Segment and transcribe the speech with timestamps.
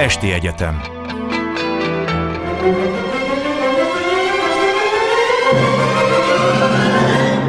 [0.00, 0.80] Esti Egyetem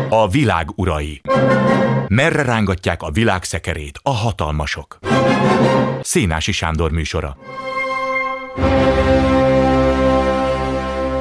[0.10, 1.22] A világ urai
[2.08, 5.00] Merre rángatják a világ szekerét a hatalmasok?
[6.02, 7.38] Szénási Sándor műsora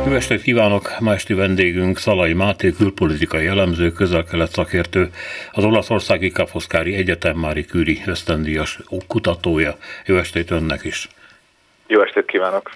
[0.06, 0.96] Jó estét kívánok!
[0.98, 5.10] Ma esti vendégünk Szalai Máté, külpolitikai elemző, közel-kelet szakértő,
[5.52, 9.76] az Olaszországi Kaposzkári Egyetem Mári Küri ösztöndíjas kutatója.
[10.06, 11.08] Jó estét önnek is!
[11.90, 12.70] Jó estét kívánok!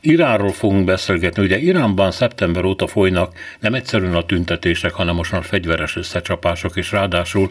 [0.00, 1.42] Iránról fogunk beszélgetni.
[1.42, 6.92] Ugye Iránban szeptember óta folynak nem egyszerűen a tüntetések, hanem most már fegyveres összecsapások, és
[6.92, 7.50] ráadásul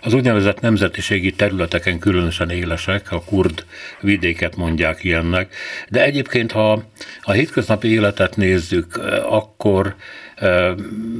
[0.00, 3.64] az úgynevezett nemzetiségi területeken különösen élesek, a kurd
[4.00, 5.54] vidéket mondják ilyennek.
[5.88, 6.82] De egyébként, ha
[7.22, 9.94] a hétköznapi életet nézzük, akkor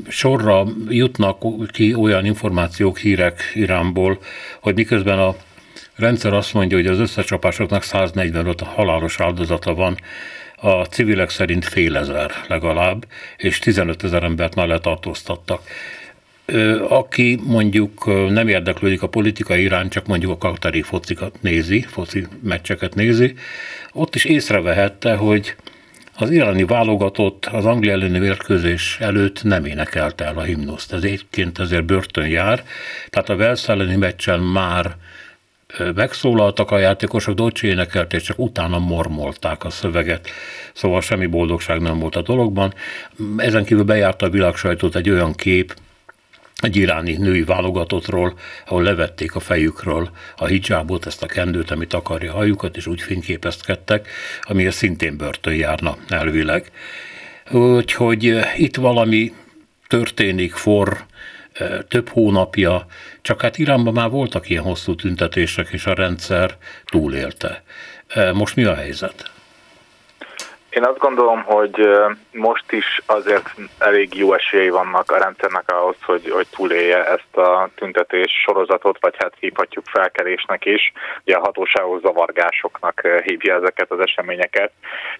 [0.08, 1.38] sorra jutnak
[1.72, 4.18] ki olyan információk, hírek Iránból,
[4.60, 5.36] hogy miközben a
[5.96, 9.96] rendszer azt mondja, hogy az összecsapásoknak 145 halálos áldozata van,
[10.56, 15.62] a civilek szerint fél ezer legalább, és 15 ezer embert már letartóztattak.
[16.88, 22.94] Aki mondjuk nem érdeklődik a politikai iránt, csak mondjuk a katari focikat nézi, foci meccseket
[22.94, 23.34] nézi,
[23.92, 25.54] ott is észrevehette, hogy
[26.18, 30.92] az iráni válogatott az Anglia elleni mérkőzés előtt nem énekelte el a himnuszt.
[30.92, 32.64] Ez egyébként ezért börtön jár,
[33.10, 34.96] tehát a Velsz elleni meccsen már
[35.94, 40.28] megszólaltak a játékosok, Docsi énekelték, csak utána mormolták a szöveget,
[40.72, 42.74] szóval semmi boldogság nem volt a dologban.
[43.36, 45.74] Ezen kívül bejárta a világsajtót egy olyan kép,
[46.62, 52.32] egy iráni női válogatottról, ahol levették a fejükről a hijabot, ezt a kendőt, amit akarja
[52.32, 54.08] a hajukat, és úgy fényképezkedtek,
[54.42, 56.70] amihez szintén börtön járna elvileg.
[57.50, 59.32] Úgyhogy itt valami
[59.86, 61.06] történik, for,
[61.88, 62.86] több hónapja,
[63.22, 67.62] csak hát Iránban már voltak ilyen hosszú tüntetések, és a rendszer túlélte.
[68.32, 69.30] Most mi a helyzet?
[70.76, 71.88] Én azt gondolom, hogy
[72.32, 77.68] most is azért elég jó esélyei vannak a rendszernek ahhoz, hogy, hogy túlélje ezt a
[77.74, 80.92] tüntetés sorozatot, vagy hát hívhatjuk felkelésnek is.
[81.24, 84.72] Ugye a hatóságos zavargásoknak hívja ezeket az eseményeket.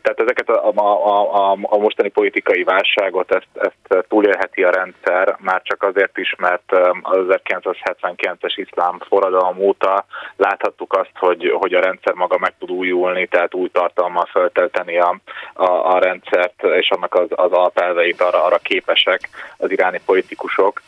[0.03, 5.63] Tehát ezeket a, a, a, a mostani politikai válságot, ezt, ezt túlélheti a rendszer, már
[5.63, 6.73] csak azért is, mert
[7.03, 10.05] az 1979-es iszlám forradalom óta
[10.37, 15.17] láthattuk azt, hogy, hogy a rendszer maga meg tud újulni, tehát új tartalmal föltelteni a,
[15.55, 20.83] a, a rendszert és annak az, az alapelveit arra, arra képesek az iráni politikusok.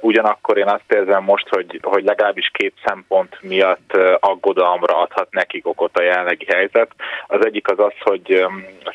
[0.00, 5.98] Ugyanakkor én azt érzem most, hogy, hogy legalábbis két szempont miatt aggodalomra adhat nekik okot
[5.98, 6.90] a jelenlegi helyzet.
[7.26, 8.46] Az egyik az az, hogy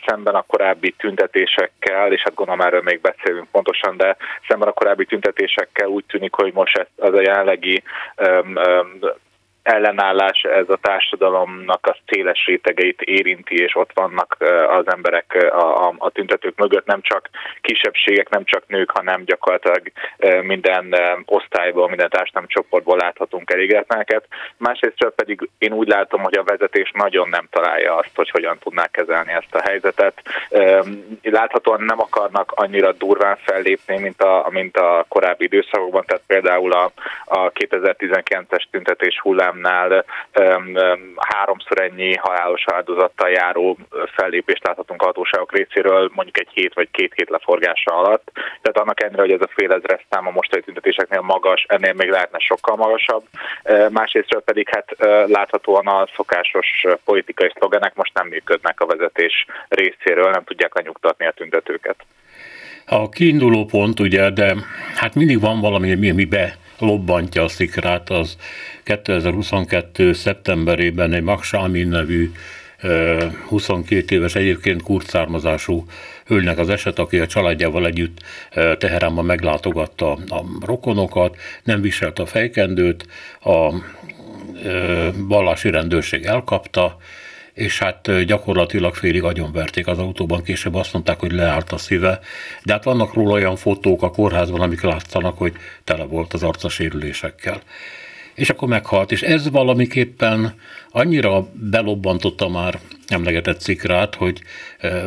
[0.06, 4.16] szemben a korábbi tüntetésekkel, és hát gondolom erről még beszélünk pontosan, de
[4.48, 7.84] szemben a korábbi tüntetésekkel úgy tűnik, hogy most ez, az a jelenlegi
[9.66, 14.38] ellenállás ez a társadalomnak a széles rétegeit érinti, és ott vannak
[14.70, 17.30] az emberek a, a, a tüntetők mögött, nem csak
[17.62, 19.82] kisebbségek, nem csak nők, hanem gyakorlatilag
[20.42, 20.96] minden
[21.26, 24.28] osztályból, minden társadalmi csoportból láthatunk elégedetleneket.
[24.58, 28.92] Másrészt pedig én úgy látom, hogy a vezetés nagyon nem találja azt, hogy hogyan tudnák
[28.92, 30.22] kezelni ezt a helyzetet.
[31.22, 36.92] Láthatóan nem akarnak annyira durván fellépni, mint a, mint a korábbi időszakokban, tehát például a,
[37.26, 40.06] a 2019-es tüntetés hullám Vietnámnál
[41.16, 43.78] háromszor ennyi halálos áldozattal járó
[44.16, 48.32] fellépést láthatunk a hatóságok részéről, mondjuk egy hét vagy két hét leforgása alatt.
[48.34, 52.10] Tehát annak ellenére, hogy ez a fél ezres szám a mostani tüntetéseknél magas, ennél még
[52.10, 53.24] lehetne sokkal magasabb.
[53.90, 54.96] Másrésztről pedig hát
[55.28, 61.32] láthatóan a szokásos politikai szlogenek most nem működnek a vezetés részéről, nem tudják lenyugtatni a
[61.32, 61.96] tüntetőket.
[62.88, 64.56] A kiinduló pont ugye, de
[64.96, 68.38] hát mindig van valami, ami be lobbantja a szikrát, az
[68.84, 70.14] 2022.
[70.14, 72.32] szeptemberében egy Maksámin nevű
[73.48, 75.86] 22 éves, egyébként kurt származású
[76.26, 78.18] hölgynek az eset, aki a családjával együtt
[78.78, 83.08] Teheránban meglátogatta a rokonokat, nem viselte a fejkendőt,
[83.42, 83.74] a
[85.16, 86.98] vallási rendőrség elkapta,
[87.56, 92.20] és hát gyakorlatilag félig agyonverték az autóban, később azt mondták, hogy leállt a szíve,
[92.64, 95.54] de hát vannak róla olyan fotók a kórházban, amik látszanak, hogy
[95.84, 97.62] tele volt az arca sérülésekkel.
[98.34, 100.56] És akkor meghalt, és ez valamiképpen
[100.90, 104.42] annyira belobbantotta már emlegetett cikrát, hogy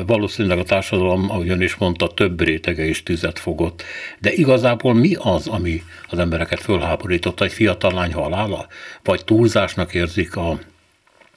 [0.07, 3.83] valószínűleg a társadalom, ahogy ön is mondta, több rétege is tüzet fogott.
[4.19, 7.45] De igazából mi az, ami az embereket fölháborította?
[7.45, 8.67] Egy fiatal lány halála?
[9.03, 10.59] Vagy túlzásnak érzik a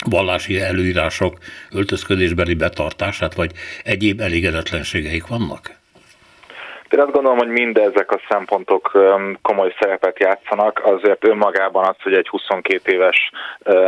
[0.06, 1.38] vallási előírások
[1.72, 3.52] öltözködésbeli betartását, vagy
[3.84, 5.81] egyéb elégedetlenségeik vannak?
[6.92, 8.92] Én azt gondolom, hogy mindezek a szempontok
[9.42, 13.32] komoly szerepet játszanak, azért önmagában az, hogy egy 22 éves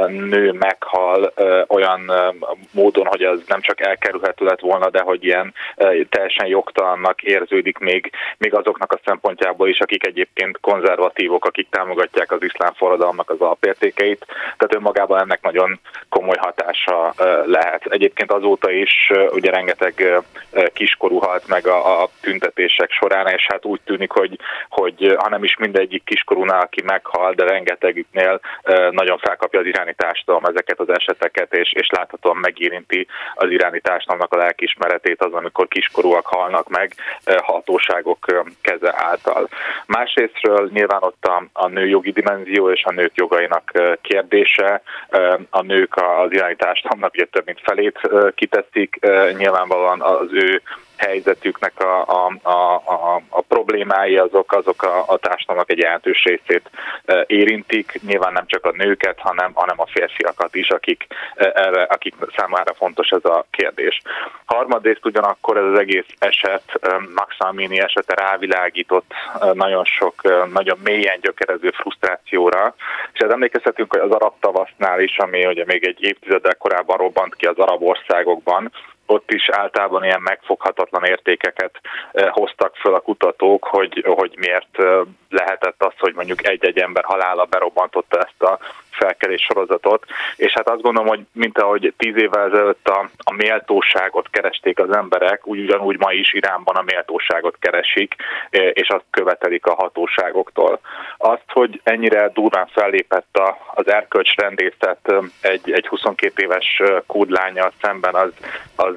[0.07, 1.33] nő meghal
[1.67, 2.11] olyan
[2.71, 5.53] módon, hogy az nem csak elkerülhető lett volna, de hogy ilyen
[6.09, 12.43] teljesen jogtalannak érződik még, még azoknak a szempontjából is, akik egyébként konzervatívok, akik támogatják az
[12.43, 15.79] iszlám forradalmak az alapértékeit, tehát önmagában ennek nagyon
[16.09, 17.13] komoly hatása
[17.45, 17.85] lehet.
[17.85, 20.21] Egyébként azóta is ugye rengeteg
[20.73, 25.43] kiskorú halt meg a, a tüntetések során, és hát úgy tűnik, hogy, hogy ha nem
[25.43, 28.39] is mindegyik kiskorúnál, aki meghal, de rengetegüknél
[28.91, 34.33] nagyon felkapja az iráni társadalom ezeket az eseteket, és, és láthatóan megérinti az iráni társadalomnak
[34.33, 36.93] a lelkismeretét az, amikor kiskorúak halnak meg
[37.41, 38.25] hatóságok
[38.61, 39.49] keze által.
[39.85, 44.81] Másrésztről nyilván ott a, a nőjogi dimenzió és a nők jogainak kérdése,
[45.49, 47.99] a nők az iráni társadalomnak ugye több mint felét
[48.35, 48.99] kiteszik,
[49.37, 50.61] nyilvánvalóan az ő
[50.97, 56.69] helyzetüknek a, a, a, a, a problémái azok, azok a, a társadalomnak egy jelentős részét
[57.05, 61.83] e, érintik, nyilván nem csak a nőket, hanem, hanem a férfiakat is, akik, e, erre,
[61.83, 64.01] akik számára fontos ez a kérdés.
[64.45, 69.13] Harmadrészt ugyanakkor ez az egész eset, e, Max Amini esete rávilágított
[69.53, 70.21] nagyon sok,
[70.53, 72.75] nagyon mélyen gyökerező frusztrációra,
[73.13, 77.35] és ez emlékezhetünk, hogy az arab tavasznál is, ami ugye még egy évtizeddel korábban robbant
[77.35, 78.71] ki az arab országokban,
[79.05, 81.79] ott is általában ilyen megfoghatatlan értékeket
[82.29, 87.45] hoztak föl a kutatók, hogy, hogy miért eh, lehetett az, hogy mondjuk egy-egy ember halála
[87.45, 88.59] berobbantotta ezt a
[88.93, 90.05] felkelés sorozatot,
[90.35, 94.95] és hát azt gondolom, hogy mint ahogy tíz évvel ezelőtt a, a méltóságot keresték az
[94.95, 98.15] emberek, úgy ugyanúgy ma is Iránban a méltóságot keresik,
[98.49, 100.79] eh, és azt követelik a hatóságoktól.
[101.17, 108.31] Azt, hogy ennyire durván fellépett a, az erkölcsrendészet egy, egy 22 éves kúdlányjal szemben, az,
[108.75, 108.95] az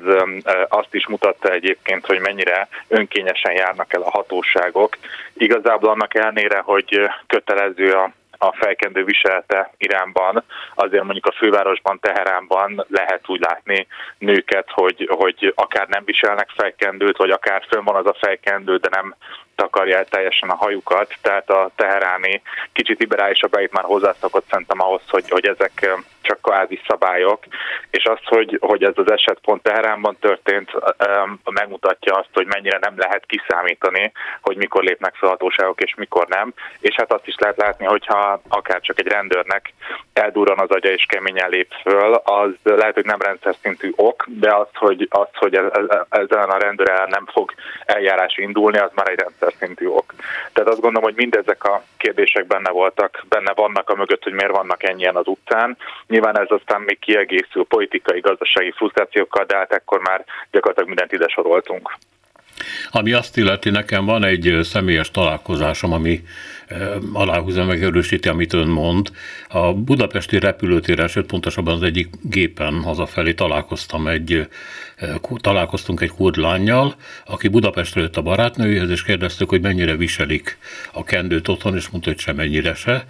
[0.69, 4.97] azt is mutatta egyébként, hogy mennyire önkényesen járnak el a hatóságok.
[5.33, 10.45] Igazából annak elnére, hogy kötelező a a fejkendő viselete Iránban,
[10.75, 13.87] azért mondjuk a fővárosban, Teheránban lehet úgy látni
[14.19, 18.89] nőket, hogy, hogy akár nem viselnek fejkendőt, vagy akár fönn van az a fejkendő, de
[18.91, 19.15] nem
[19.57, 22.43] takarja el teljesen a hajukat, tehát a teheráni
[22.73, 27.45] kicsit liberálisabb itt már hozzászokott szerintem ahhoz, hogy, hogy ezek csak kvázi szabályok,
[27.91, 30.71] és az, hogy, hogy ez az eset pont Teheránban történt,
[31.45, 36.53] megmutatja azt, hogy mennyire nem lehet kiszámítani, hogy mikor lépnek fel hatóságok és mikor nem,
[36.81, 39.73] és hát azt is lehet látni, hogyha akár csak egy rendőrnek
[40.13, 44.55] eldurran az agya és keményen lép föl, az lehet, hogy nem rendszer szintű ok, de
[44.55, 45.55] az, hogy, az, hogy
[46.09, 47.53] ezen a rendőr ellen nem fog
[47.85, 50.15] eljárás indulni, az már egy rendszer szintű ok.
[50.53, 54.57] Tehát azt gondolom, hogy mindezek a kérdések benne voltak, benne vannak a mögött, hogy miért
[54.57, 55.77] vannak ennyien az utcán.
[56.07, 61.29] Nyilván ez aztán még kiegészül politikai, gazdasági frusztrációkkal, de hát ekkor már gyakorlatilag mindent ide
[61.29, 61.97] soroltunk.
[62.91, 66.21] Ami azt illeti, nekem van egy személyes találkozásom, ami
[67.13, 69.11] aláhúzza, megerősíti, amit ön mond.
[69.49, 74.49] A budapesti repülőtéren, sőt pontosabban az egyik gépen hazafelé találkoztam egy,
[75.41, 76.95] találkoztunk egy kurdlányjal,
[77.27, 80.59] aki Budapestre jött a barátnőjéhez, és kérdeztük, hogy mennyire viselik
[80.93, 83.07] a kendőt otthon, és mondta, hogy semennyire se.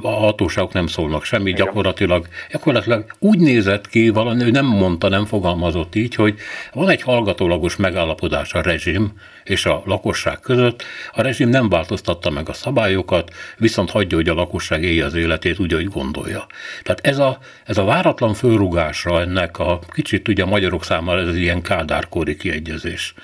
[0.00, 5.24] A hatóságok nem szólnak semmi, gyakorlatilag, gyakorlatilag úgy nézett ki, valami, ő nem mondta, nem
[5.24, 6.34] fogalmazott így, hogy
[6.72, 9.12] van egy hallgatólagos megállapodás a rezsim
[9.44, 14.34] és a lakosság között, a rezsim nem változtatta meg a szabályokat, viszont hagyja, hogy a
[14.34, 16.46] lakosság élje az életét úgy, ahogy gondolja.
[16.82, 21.36] Tehát ez a, ez a váratlan fölrugásra ennek a kicsit ugye a magyarok számára ez
[21.36, 23.14] ilyen kádárkori kiegyezés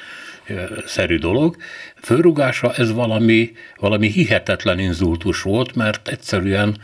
[0.87, 1.57] szerű dolog.
[2.03, 6.81] Fölrugása ez valami, valami hihetetlen inzultus volt, mert egyszerűen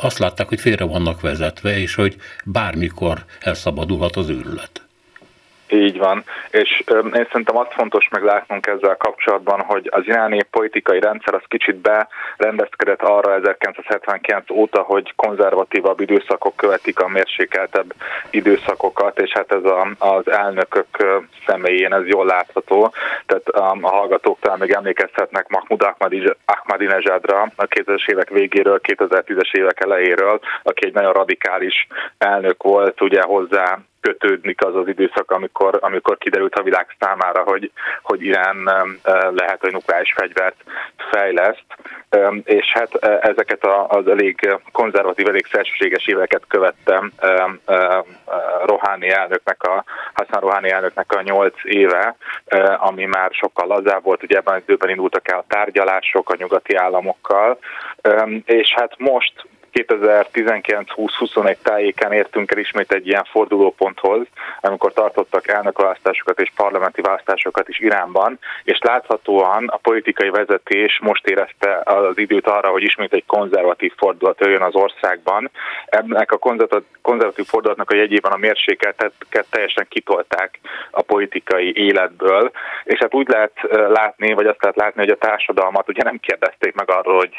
[0.00, 4.82] azt látták, hogy félre vannak vezetve, és hogy bármikor elszabadulhat az őrület.
[5.72, 11.34] Így van, és én szerintem azt fontos meglátnunk ezzel kapcsolatban, hogy az iráni politikai rendszer
[11.34, 11.76] az kicsit
[12.36, 17.94] berendezkedett arra 1979 óta, hogy konzervatívabb időszakok követik a mérsékeltebb
[18.30, 20.86] időszakokat, és hát ez a, az elnökök
[21.46, 22.92] személyén ez jól látható.
[23.26, 25.94] Tehát a hallgatók talán még emlékezhetnek Mahmoud
[26.44, 31.86] Ahmadinejadra a 2000-es évek végéről, 2010-es évek elejéről, aki egy nagyon radikális
[32.18, 37.70] elnök volt, ugye hozzá kötődnik az az időszak, amikor, amikor kiderült a világ számára, hogy,
[38.02, 38.70] hogy Irán
[39.34, 40.56] lehet, hogy nukleáris fegyvert
[41.10, 41.64] fejleszt,
[42.44, 47.12] és hát ezeket az elég konzervatív, elég szélsőséges éveket követtem
[48.64, 52.16] Rohani elnöknek, a Hassan Rohani elnöknek a nyolc éve,
[52.76, 56.74] ami már sokkal lazább volt, ugye ebben az időben indultak el a tárgyalások a nyugati
[56.74, 57.58] államokkal,
[58.44, 59.32] és hát most
[59.72, 64.26] 2019-20-21 tájékán értünk el ismét egy ilyen fordulóponthoz,
[64.60, 71.80] amikor tartottak elnökválasztásokat és parlamenti választásokat is Iránban, és láthatóan a politikai vezetés most érezte
[71.84, 75.50] az időt arra, hogy ismét egy konzervatív fordulat jöjjön az országban.
[75.86, 76.38] Ennek a
[77.02, 79.12] konzervatív fordulatnak a jegyében a mérsékeltet
[79.50, 80.58] teljesen kitolták
[80.90, 82.50] a politikai életből,
[82.84, 83.52] és hát úgy lehet
[83.88, 87.34] látni, vagy azt lehet látni, hogy a társadalmat ugye nem kérdezték meg arról, hogy,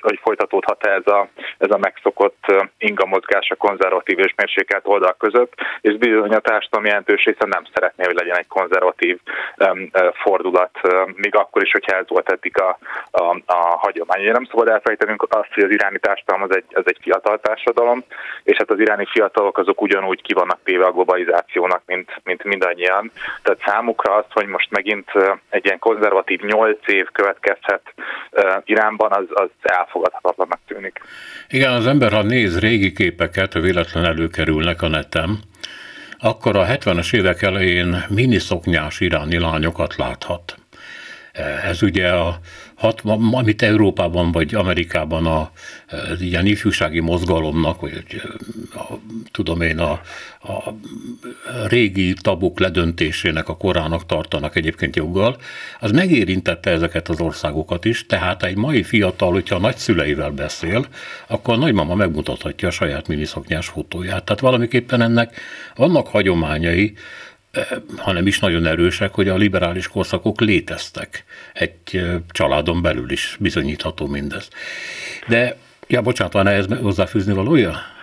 [0.00, 2.44] hogy folytatódhat-e ez a, ez a megszokott
[2.78, 8.04] ingamozgás a konzervatív és mérsékelt oldal között, és bizony a társadalom jelentős része nem szeretné,
[8.04, 9.18] hogy legyen egy konzervatív
[10.12, 10.78] fordulat,
[11.14, 12.78] még akkor is, hogyha ez volt eddig a,
[13.10, 14.20] a, a hagyomány.
[14.20, 18.04] Ugye nem szabad elfelejtenünk azt, hogy az iráni társadalom az egy, az egy fiatal társadalom,
[18.42, 23.10] és hát az iráni fiatalok azok ugyanúgy ki vannak téve a globalizációnak, mint, mint mindannyian.
[23.42, 25.10] Tehát számukra az, hogy most megint
[25.48, 27.94] egy ilyen konzervatív nyolc év következhet
[28.64, 31.00] Iránban, az, az elfogadhatatlanak tűnik.
[31.48, 35.40] Igen, az ember, ha néz régi képeket, véletlen előkerülnek a netem,
[36.18, 40.56] akkor a 70-es évek elején miniszoknyás iráni lányokat láthat.
[41.64, 42.38] Ez ugye a
[42.76, 45.50] hat, amit Európában vagy Amerikában a,
[46.12, 48.22] az ilyen ifjúsági mozgalomnak, vagy
[48.74, 48.92] a,
[49.32, 50.00] tudom én, a,
[50.40, 50.74] a
[51.68, 55.36] régi tabuk ledöntésének a korának tartanak egyébként joggal,
[55.80, 60.86] az megérintette ezeket az országokat is, tehát egy mai fiatal, hogyha a nagyszüleivel beszél,
[61.26, 64.24] akkor a nagymama megmutathatja a saját miniszoknyás fotóját.
[64.24, 65.40] Tehát valamiképpen ennek
[65.74, 66.94] vannak hagyományai,
[67.96, 71.24] hanem is nagyon erősek, hogy a liberális korszakok léteztek.
[71.52, 74.48] Egy családon belül is bizonyítható mindez.
[75.28, 77.94] De, ja, bocsánat, van ehhez hozzáfűzni valója?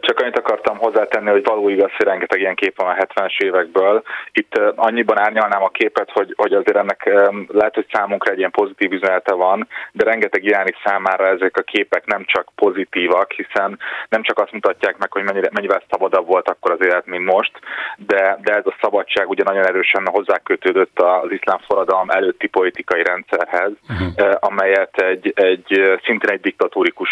[0.00, 4.02] Csak annyit akartam hozzátenni, hogy való igaz, hogy rengeteg ilyen kép van a 70-es évekből.
[4.32, 7.10] Itt annyiban árnyalnám a képet, hogy, hogy azért ennek
[7.48, 12.06] lehet, hogy számunkra egy ilyen pozitív üzenete van, de rengeteg iráni számára ezek a képek
[12.06, 16.70] nem csak pozitívak, hiszen nem csak azt mutatják meg, hogy mennyire, mennyivel szabadabb volt akkor
[16.70, 17.52] az élet, mint most,
[17.96, 23.72] de, de ez a szabadság ugye nagyon erősen hozzákötődött az iszlám forradalom előtti politikai rendszerhez,
[23.88, 24.36] uh-huh.
[24.40, 27.10] amelyet egy, egy szintén egy diktatórikus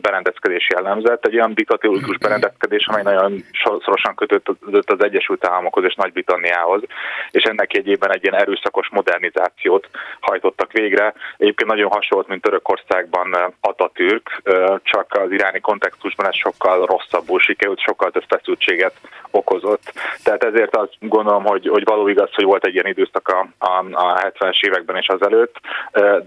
[0.00, 3.44] berendezkedés jellemzett, egy olyan diktatórikus logikus berendezkedés, amely nagyon
[3.84, 6.82] szorosan kötött az Egyesült Államokhoz és Nagy-Britanniához,
[7.30, 9.88] és ennek egyében egy ilyen erőszakos modernizációt
[10.20, 11.14] hajtottak végre.
[11.36, 14.42] Egyébként nagyon hasonló, mint Törökországban Atatürk,
[14.82, 18.94] csak az iráni kontextusban ez sokkal rosszabbul sikerült, sokkal több feszültséget
[19.30, 19.92] okozott.
[20.22, 23.84] Tehát ezért azt gondolom, hogy, hogy való igaz, hogy volt egy ilyen időszak a, a,
[23.92, 25.56] a 70-es években és azelőtt,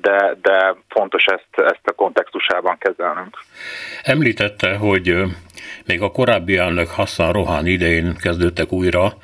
[0.02, 3.38] de, de fontos ezt, ezt a kontextusában kezelnünk.
[4.04, 5.24] Említette, hogy
[5.86, 9.18] még a korábbi elnök Hassan Rohan idején kezdődtek újra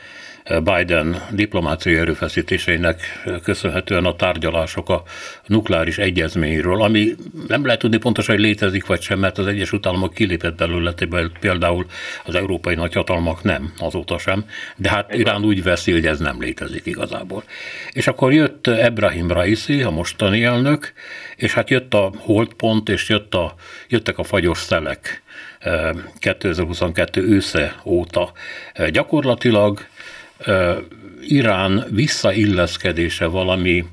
[0.63, 5.03] Biden diplomáciai erőfeszítéseinek köszönhetően a tárgyalások a
[5.45, 7.15] nukleáris egyezményről, ami
[7.47, 10.93] nem lehet tudni pontosan, hogy létezik vagy sem, mert az Egyesült Államok kilépett belőle,
[11.39, 11.85] például
[12.25, 14.45] az európai nagyhatalmak nem, azóta sem,
[14.75, 17.43] de hát Irán úgy veszi, hogy ez nem létezik igazából.
[17.91, 20.93] És akkor jött Ebrahim Raisi, a mostani elnök,
[21.35, 23.55] és hát jött a holdpont, és jött a,
[23.87, 25.23] jöttek a fagyos szelek
[26.19, 28.31] 2022 ősze óta.
[28.89, 29.85] Gyakorlatilag
[31.21, 33.85] Irán visszailleszkedése valami,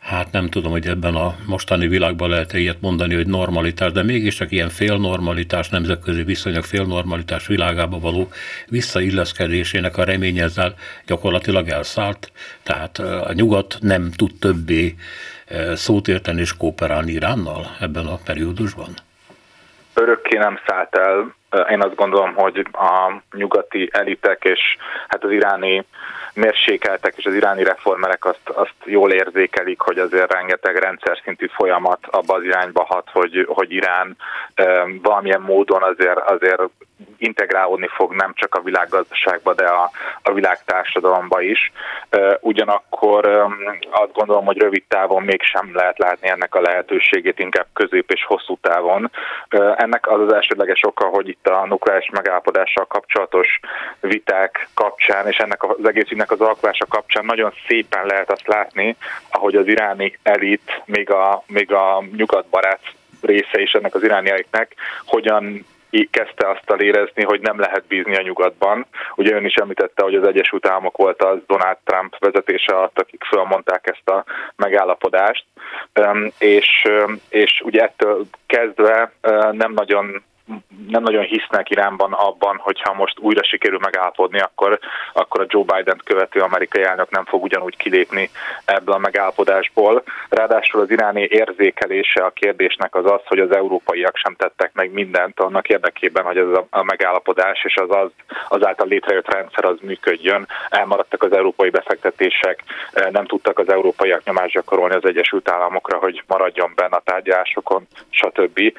[0.00, 4.02] hát nem tudom, hogy ebben a mostani világban lehet -e ilyet mondani, hogy normalitás, de
[4.02, 8.28] mégiscsak ilyen félnormalitás, nemzetközi viszonyok félnormalitás világába való
[8.68, 10.74] visszailleszkedésének a remény ezzel
[11.06, 12.32] gyakorlatilag elszállt,
[12.62, 14.94] tehát a nyugat nem tud többé
[15.74, 18.94] szót érteni és kooperálni Iránnal ebben a periódusban?
[19.94, 21.34] Örökké nem szállt el.
[21.70, 24.60] Én azt gondolom, hogy a nyugati elitek és
[25.08, 25.84] hát az iráni
[26.34, 31.98] mérsékeltek és az iráni reformerek azt, azt jól érzékelik, hogy azért rengeteg rendszer szintű folyamat
[32.10, 34.16] abba az irányba hat, hogy, hogy Irán
[35.02, 36.62] valamilyen módon azért, azért
[37.18, 39.90] integrálódni fog nem csak a világgazdaságba, de a,
[40.22, 41.72] a világtársadalomba is.
[42.40, 43.26] Ugyanakkor
[43.90, 48.58] azt gondolom, hogy rövid távon mégsem lehet látni ennek a lehetőségét, inkább közép és hosszú
[48.60, 49.10] távon.
[49.76, 53.60] Ennek az az elsődleges oka, hogy itt a nukleáris megállapodással kapcsolatos
[54.00, 58.96] viták kapcsán, és ennek az egész ügynek az alakulása kapcsán nagyon szépen lehet azt látni,
[59.30, 62.80] ahogy az iráni elit, még a, még a nyugatbarát
[63.20, 65.66] része is ennek az irániaiknek, hogyan
[66.10, 68.86] kezdte azt érezni, hogy nem lehet bízni a nyugatban.
[69.16, 73.24] Ugye ön is említette, hogy az Egyesült Államok volt az Donald Trump vezetése alatt, akik
[73.24, 74.24] fölmondták ezt a
[74.56, 75.44] megállapodást,
[76.38, 76.88] és,
[77.28, 79.12] és ugye ettől kezdve
[79.52, 80.22] nem nagyon
[80.88, 84.78] nem nagyon hisznek Iránban abban, hogyha most újra sikerül megállapodni, akkor,
[85.12, 88.30] akkor a Joe Biden követő amerikai elnök nem fog ugyanúgy kilépni
[88.64, 90.02] ebből a megállapodásból.
[90.28, 95.40] Ráadásul az iráni érzékelése a kérdésnek az az, hogy az európaiak sem tettek meg mindent
[95.40, 98.10] annak érdekében, hogy ez a, megállapodás és az, az
[98.48, 100.46] azáltal létrejött rendszer az működjön.
[100.68, 102.62] Elmaradtak az európai befektetések,
[103.10, 108.72] nem tudtak az európaiak nyomást gyakorolni az Egyesült Államokra, hogy maradjon benne a tárgyalásokon, stb.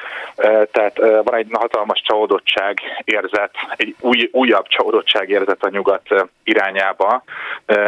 [0.71, 6.07] Tehát van egy hatalmas csalódottság érzet, egy új, újabb csalódottság érzet a nyugat
[6.43, 7.23] irányába,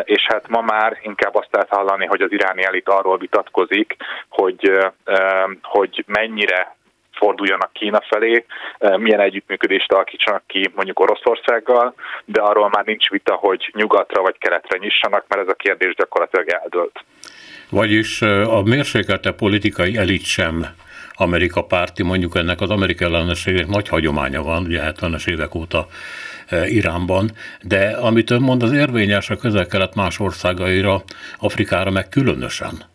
[0.04, 3.96] és hát ma már inkább azt lehet hallani, hogy az iráni elit arról vitatkozik,
[4.30, 4.72] hogy,
[5.62, 6.76] hogy mennyire
[7.18, 8.46] forduljanak Kína felé,
[8.98, 11.94] milyen együttműködést alakítsanak ki mondjuk Oroszországgal,
[12.26, 16.50] de arról már nincs vita, hogy nyugatra vagy keletre nyissanak, mert ez a kérdés gyakorlatilag
[16.50, 17.04] eldőlt.
[17.70, 20.66] Vagyis a mérsékelte politikai elit sem
[21.18, 25.88] Amerika párti, mondjuk ennek az Amerika ellenességnek nagy hagyománya van, ugye 70-es évek óta
[26.48, 27.32] e, Iránban,
[27.62, 31.04] de amit ön mond, az érvényes a közel-kelet más országaira,
[31.38, 32.86] Afrikára meg különösen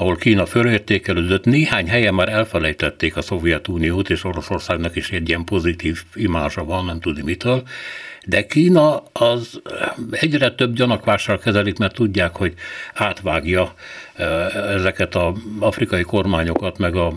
[0.00, 6.02] ahol Kína fölértékelődött, néhány helyen már elfelejtették a Szovjetuniót, és Oroszországnak is egy ilyen pozitív
[6.14, 7.62] imázsa van, nem tudni mitől,
[8.28, 9.60] de Kína az
[10.10, 12.54] egyre több gyanakvással kezelik, mert tudják, hogy
[12.94, 13.74] átvágja
[14.74, 17.12] ezeket az afrikai kormányokat, meg a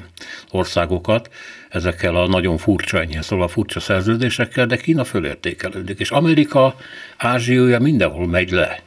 [0.52, 1.30] országokat,
[1.70, 6.76] ezekkel a nagyon furcsa, ennyi szóval furcsa szerződésekkel, de Kína fölértékelődik, és Amerika
[7.18, 8.82] Ázsiója mindenhol megy le.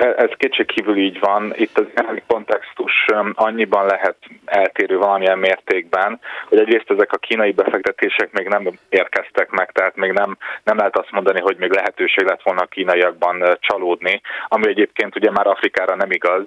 [0.00, 1.52] Ez kétségkívül így van.
[1.56, 8.32] Itt az jelenlegi kontextus annyiban lehet eltérő valamilyen mértékben, hogy egyrészt ezek a kínai befektetések
[8.32, 12.42] még nem érkeztek meg, tehát még nem, nem lehet azt mondani, hogy még lehetőség lett
[12.42, 16.42] volna a kínaiakban csalódni, ami egyébként ugye már Afrikára nem igaz,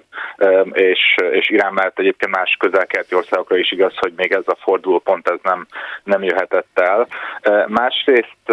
[0.72, 5.28] és, és Irán mellett egyébként más közel-keleti országokra is igaz, hogy még ez a fordulópont
[5.28, 5.66] ez nem,
[6.04, 7.06] nem jöhetett el.
[7.66, 8.52] Másrészt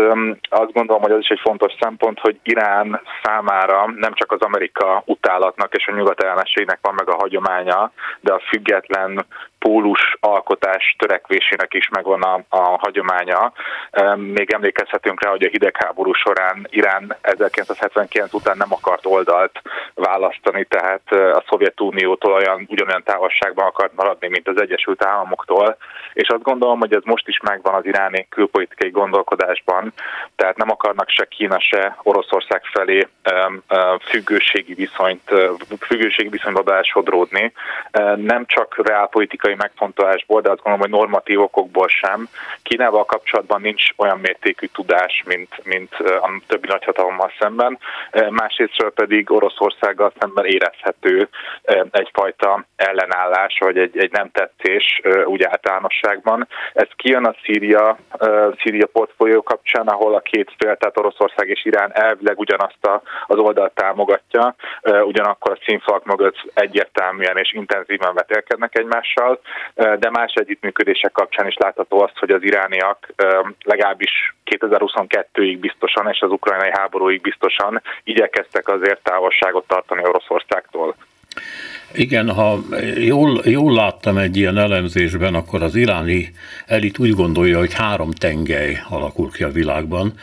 [0.50, 4.91] azt gondolom, hogy az is egy fontos szempont, hogy Irán számára nem csak az Amerika
[5.06, 9.26] utálatnak és a nyugat ellenségnek van meg a hagyománya, de a független
[9.66, 13.54] pólus alkotás törekvésének is megvan a, a hagyománya.
[14.16, 19.62] Még emlékezhetünk rá, hogy a hidegháború során Irán 1979 után nem akart oldalt
[19.94, 25.78] választani, tehát a Szovjetuniótól olyan, ugyanolyan távolságban akart maradni, mint az Egyesült Államoktól,
[26.14, 29.94] és azt gondolom, hogy ez most is megvan az iráni külpolitikai gondolkodásban,
[30.36, 33.08] tehát nem akarnak se Kína, se Oroszország felé
[34.02, 35.32] függőségi viszonyt,
[35.80, 37.54] függőségi viszonyba belesodródni.
[38.16, 42.28] Nem csak reálpolitikai politikai megfontolásból, de azt gondolom, hogy normatív okokból sem.
[42.64, 47.78] Kínával kapcsolatban nincs olyan mértékű tudás, mint, mint a többi nagyhatalommal szemben.
[48.30, 51.30] Másrésztről pedig Oroszországgal szemben érezhető
[51.92, 56.48] egyfajta ellenállás, vagy egy, egy nem tetszés úgy általánosságban.
[56.74, 57.98] Ez kijön a Szíria,
[58.64, 63.38] Szíria portfólió kapcsán, ahol a két fél, tehát Oroszország és Irán elvileg ugyanazt a, az
[63.38, 64.56] oldalt támogatja,
[65.04, 69.40] ugyanakkor a színfalak mögött egyértelműen és intenzíven vetélkednek egymással
[69.76, 73.14] de más együttműködések kapcsán is látható az, hogy az irániak
[73.64, 80.96] legalábbis 2022-ig biztosan és az ukrajnai háborúig biztosan igyekeztek azért távolságot tartani Oroszországtól.
[81.94, 82.60] Igen, ha
[82.96, 86.32] jól, jól láttam egy ilyen elemzésben, akkor az iráni
[86.66, 90.14] elit úgy gondolja, hogy három tengely alakul ki a világban.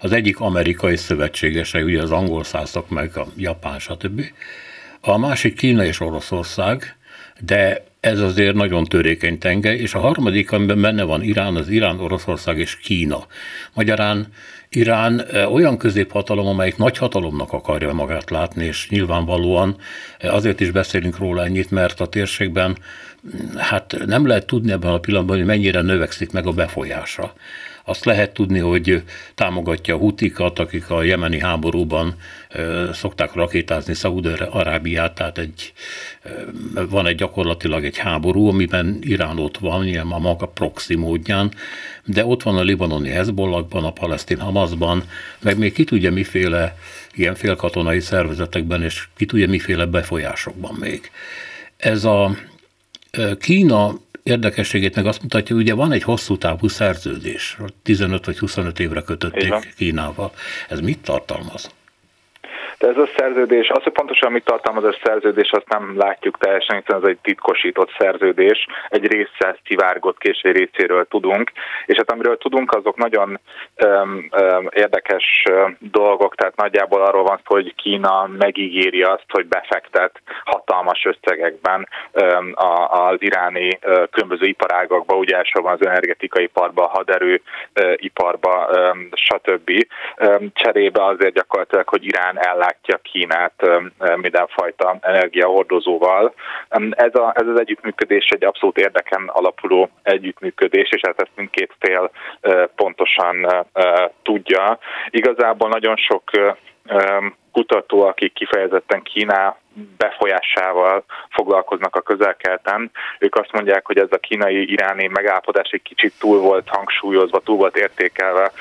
[0.00, 4.20] Az egyik amerikai szövetségesei, ugye az angol szászok, meg a japán, stb.
[5.00, 6.96] A másik Kína és Oroszország,
[7.40, 12.00] de ez azért nagyon törékeny tengely, és a harmadik, amiben benne van Irán, az Irán,
[12.00, 13.26] Oroszország és Kína.
[13.74, 14.26] Magyarán
[14.68, 19.76] Irán olyan középhatalom, amelyik nagyhatalomnak akarja magát látni, és nyilvánvalóan
[20.20, 22.76] azért is beszélünk róla ennyit, mert a térségben
[23.56, 27.32] hát nem lehet tudni ebben a pillanatban, hogy mennyire növekszik meg a befolyása.
[27.86, 29.02] Azt lehet tudni, hogy
[29.34, 32.14] támogatja a hutikat, akik a jemeni háborúban
[32.92, 35.72] szokták rakétázni Szaúd-Arábiát, tehát egy,
[36.88, 41.52] van egy gyakorlatilag egy háború, amiben Irán ott van, ilyen a maga proxy módján,
[42.04, 45.02] de ott van a libanoni Hezbollahban, a palesztin Hamasban,
[45.40, 46.76] meg még ki tudja miféle
[47.14, 51.10] ilyen félkatonai szervezetekben, és ki tudja miféle befolyásokban még.
[51.76, 52.36] Ez a
[53.38, 53.94] Kína
[54.24, 59.02] érdekességét meg azt mutatja, hogy ugye van egy hosszú távú szerződés, 15 vagy 25 évre
[59.02, 60.32] kötötték Kínával.
[60.68, 61.70] Ez mit tartalmaz?
[62.78, 66.76] De ez a szerződés, az, hogy pontosan mit tartalmaz a szerződés, azt nem látjuk teljesen,
[66.76, 71.52] hiszen ez egy titkosított szerződés, egy része szivárgott egy részéről tudunk,
[71.86, 73.40] és hát amiről tudunk, azok nagyon
[73.84, 75.42] um, um, érdekes
[75.78, 82.52] dolgok, tehát nagyjából arról van szó, hogy Kína megígéri azt, hogy befektet hatalmas összegekben um,
[82.88, 87.42] az iráni uh, különböző iparágakba, ugye elsősorban az energetikai iparba, a haderő
[87.96, 89.70] iparba, um, stb.
[90.18, 93.54] Um, cserébe azért gyakorlatilag, hogy Irán ellátja Kínát
[94.16, 96.34] mindenfajta energiahordozóval.
[96.90, 102.10] Ez, a, ez az együttműködés egy abszolút érdeken alapuló együttműködés, és hát ezt mindkét fél
[102.76, 103.66] pontosan
[104.22, 104.78] tudja.
[105.10, 106.30] Igazából nagyon sok
[107.52, 109.56] kutató, akik kifejezetten Kína
[109.96, 112.90] befolyásával foglalkoznak a közelkelten.
[113.18, 117.76] Ők azt mondják, hogy ez a kínai-iráni megállapodás egy kicsit túl volt hangsúlyozva, túl volt
[117.76, 118.52] értékelve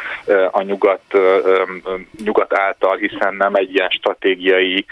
[0.52, 1.18] a nyugat,
[2.24, 4.86] nyugat által, hiszen nem egy ilyen stratégiai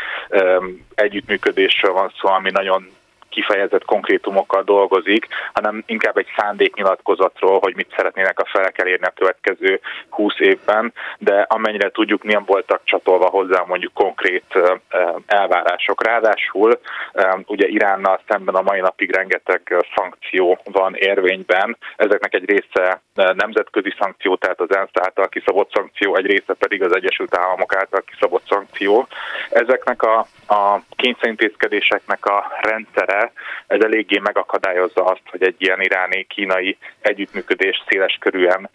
[0.96, 2.89] együttműködésről van szó, ami nagyon
[3.32, 9.80] kifejezett konkrétumokkal dolgozik, hanem inkább egy szándéknyilatkozatról, hogy mit szeretnének a felek elérni a következő
[10.10, 14.46] 20 évben, de amennyire tudjuk, nem voltak csatolva hozzá mondjuk konkrét
[15.26, 16.04] elvárások.
[16.04, 16.80] Ráadásul
[17.46, 24.36] ugye Iránnal szemben a mai napig rengeteg szankció van érvényben, ezeknek egy része nemzetközi szankció,
[24.36, 29.08] tehát az ENSZ által kiszabott szankció, egy része pedig az Egyesült Államok által kiszabott szankció.
[29.50, 33.32] Ezeknek a, a kényszerintézkedéseknek a rendszere
[33.68, 38.70] ez eléggé megakadályozza azt, hogy egy ilyen iráni-kínai együttműködés széles körűen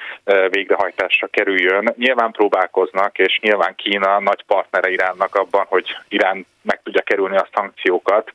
[0.50, 1.94] végrehajtásra kerüljön.
[1.96, 7.48] Nyilván próbálkoznak, és nyilván Kína nagy partnere Iránnak abban, hogy Irán meg tudja kerülni a
[7.54, 8.30] szankciókat.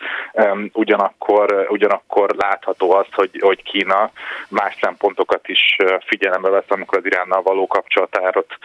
[0.74, 4.12] Ugyanakkor, ugyanakkor látható az, hogy, hogy Kína
[4.50, 8.58] más szempontokat is figyelembe vesz, amikor az Iránnal való kapcsolatárat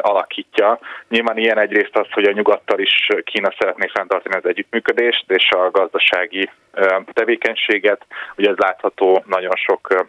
[0.00, 0.78] alakítja.
[1.08, 5.70] Nyilván ilyen egyrészt az, hogy a nyugattal is Kína szeretné fenntartani az együttműködést és a
[5.70, 6.50] gazdasági
[7.12, 8.06] tevékenységet.
[8.36, 10.06] Ugye ez látható nagyon sok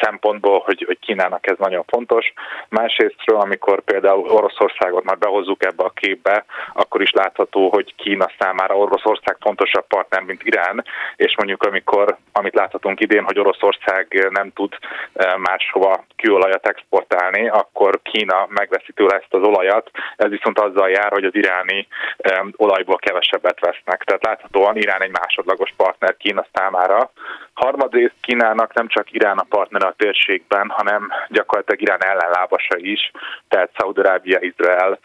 [0.00, 2.32] szempontból, hogy, hogy Kínának ez nagyon fontos.
[2.68, 8.76] Másrésztről, amikor például Oroszországot már behozzuk ebbe a képbe, akkor is látható, hogy Kína számára
[8.76, 10.84] Oroszország fontosabb partner, mint Irán,
[11.16, 14.72] és mondjuk amikor, amit láthatunk idén, hogy Oroszország nem tud
[15.12, 21.12] e, máshova kőolajat exportálni, akkor Kína megveszi tőle ezt az olajat, ez viszont azzal jár,
[21.12, 21.86] hogy az iráni
[22.18, 24.04] e, olajból kevesebbet vesznek.
[24.04, 27.10] Tehát láthatóan Irán egy másodlagos partner Kína számára.
[27.52, 33.10] Harmadrészt Kínának nem csak Irán a partner a térségben, hanem gyakorlatilag Irán ellenlábasa is,
[33.48, 34.98] tehát Szaudarábia, Izrael,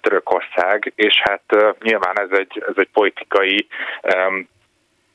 [0.00, 1.42] Törökország, és hát
[1.82, 3.66] nyilván ez egy, ez egy politikai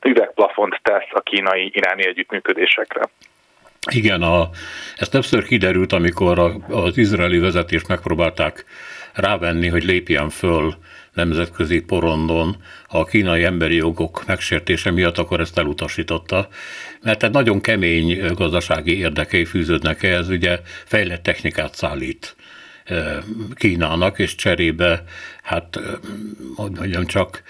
[0.02, 3.02] üvegplafont tesz a kínai-iráni együttműködésekre.
[3.90, 4.48] Igen, a,
[4.96, 8.64] ez többször kiderült, amikor a, az izraeli vezetést megpróbálták
[9.14, 10.74] rávenni, hogy lépjen föl
[11.14, 12.56] nemzetközi porondon
[12.88, 16.48] a kínai emberi jogok megsértése miatt, akkor ezt elutasította.
[17.02, 22.36] Mert tehát nagyon kemény gazdasági érdekei fűződnek ehhez, ugye fejlett technikát szállít
[23.54, 25.04] Kínának, és cserébe,
[25.42, 25.80] hát,
[26.56, 27.42] hogy mondjam csak,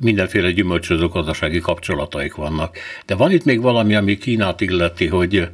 [0.00, 2.78] mindenféle gyümölcsöző gazdasági kapcsolataik vannak.
[3.06, 5.48] De van itt még valami, ami Kínát illeti, hogy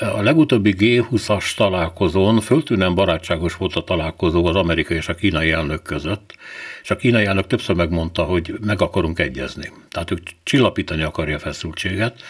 [0.00, 5.82] a legutóbbi G20-as találkozón föltűnően barátságos volt a találkozó az amerikai és a kínai elnök
[5.82, 6.34] között,
[6.82, 9.72] és a kínai elnök többször megmondta, hogy meg akarunk egyezni.
[9.90, 12.22] Tehát ők csillapítani akarja a feszültséget,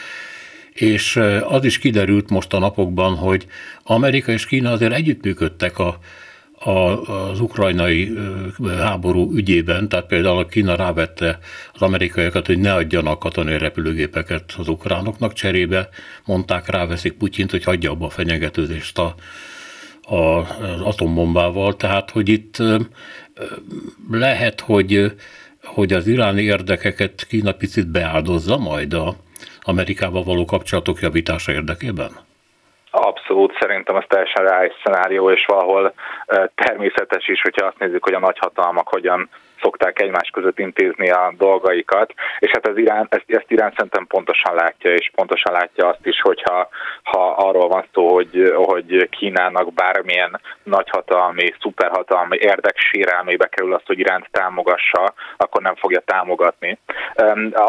[0.73, 3.47] és az is kiderült most a napokban, hogy
[3.83, 5.99] Amerika és Kína azért együttműködtek a
[6.65, 8.13] az ukrajnai
[8.79, 11.39] háború ügyében, tehát például a Kína rávette
[11.73, 15.89] az amerikaiakat, hogy ne adjanak katonai repülőgépeket az ukránoknak cserébe,
[16.25, 19.15] mondták, ráveszik Putyint, hogy hagyja abba a fenyegetőzést a,
[20.03, 22.63] a, az atombombával, tehát hogy itt
[24.11, 25.13] lehet, hogy,
[25.63, 29.17] hogy az iráni érdekeket Kína picit beáldozza majd a
[29.61, 32.24] Amerikával való kapcsolatok javítása érdekében?
[32.97, 35.95] Abszolút, szerintem ez teljesen reális szenárió, és valahol
[36.55, 39.29] természetes is, hogyha azt nézzük, hogy a nagyhatalmak hogyan
[39.61, 44.55] szokták egymás között intézni a dolgaikat, és hát az Irán, ezt, ezt Irán szerintem pontosan
[44.55, 46.69] látja, és pontosan látja azt is, hogyha
[47.03, 53.99] ha arról van szó, hogy, hogy Kínának bármilyen nagyhatalmi, szuperhatalmi érdek sérelmébe kerül azt, hogy
[53.99, 56.79] Iránt támogassa, akkor nem fogja támogatni.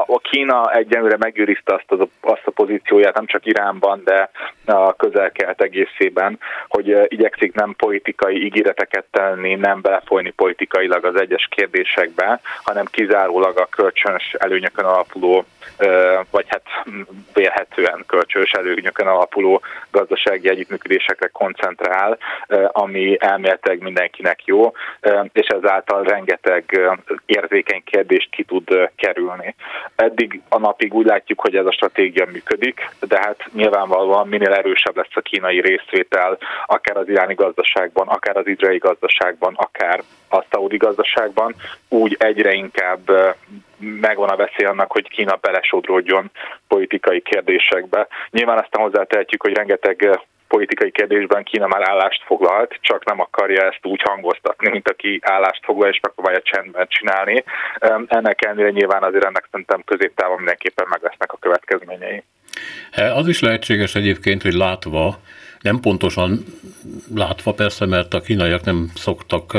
[0.06, 4.30] A Kína egyenlőre megőrizte azt, az, azt a pozícióját nem csak Iránban, de
[4.66, 11.75] a közel-kelet egészében, hogy igyekszik nem politikai ígéreteket tenni, nem belefolyni politikailag az egyes kérdéseket,
[11.76, 15.46] kérdésekbe, hanem kizárólag a kölcsönös előnyökön alapuló
[16.32, 16.64] vagy hát
[17.34, 19.62] vélhetően kölcsönös előnyökön alapuló
[19.92, 22.18] gazdasági együttműködésekre koncentrál,
[22.72, 24.72] ami elméletileg mindenkinek jó,
[25.34, 26.80] és ezáltal rengeteg
[27.26, 29.56] érzékeny kérdést ki tud kerülni.
[29.96, 34.96] Eddig a napig úgy látjuk, hogy ez a stratégia működik, de hát nyilvánvalóan minél erősebb
[34.96, 40.78] lesz a kínai részvétel, akár az iráni gazdaságban, akár az izraeli gazdaságban, akár a szaudi
[40.78, 41.56] gazdaságban,
[41.88, 43.12] úgy egyre inkább
[43.78, 46.32] megvan a veszély annak, hogy Kína belesodródjon
[46.68, 48.08] politikai kérdésekbe.
[48.30, 53.80] Nyilván aztán hozzátehetjük, hogy rengeteg politikai kérdésben Kína már állást foglalt, csak nem akarja ezt
[53.82, 57.44] úgy hangoztatni, mint aki állást foglal és megpróbálja csendben csinálni.
[58.08, 62.24] Ennek ellenére nyilván azért ennek szerintem középtávon mindenképpen meg lesznek a következményei.
[63.14, 65.20] Az is lehetséges egyébként, hogy látva,
[65.62, 66.46] nem pontosan
[67.16, 69.54] látva persze, mert a kínaiak nem szoktak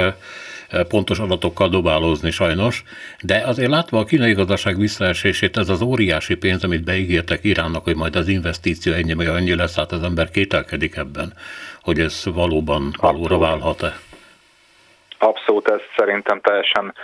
[0.89, 2.83] pontos adatokkal dobálózni sajnos,
[3.21, 7.97] de azért látva a kínai gazdaság visszaesését, ez az óriási pénz, amit beígértek Iránnak, hogy
[7.97, 11.33] majd az investíció ennyi meg annyi lesz, hát az ember kételkedik ebben,
[11.81, 13.99] hogy ez valóban valóra válhat-e.
[15.19, 16.95] Abszolút, ez szerintem teljesen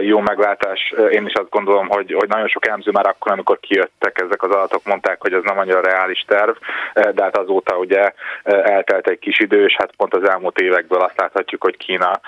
[0.00, 0.94] jó meglátás.
[1.10, 4.50] Én is azt gondolom, hogy, hogy nagyon sok elemző már akkor, amikor kijöttek ezek az
[4.50, 6.56] adatok, mondták, hogy ez nem annyira reális terv,
[6.92, 11.20] de hát azóta ugye eltelt egy kis idő, és hát pont az elmúlt évekből azt
[11.20, 12.20] láthatjuk, hogy Kína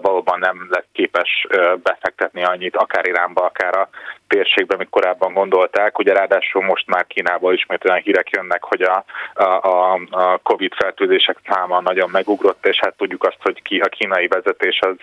[0.00, 1.46] valóban nem lett képes
[1.82, 3.88] befektetni annyit, akár Iránba, akár a
[4.32, 5.98] térségben, mint korábban gondolták.
[5.98, 9.04] Ugye ráadásul most már Kínából ismét olyan hírek jönnek, hogy a,
[9.44, 14.26] a, a COVID fertőzések száma nagyon megugrott, és hát tudjuk azt, hogy ki, a kínai
[14.26, 14.96] vezetés az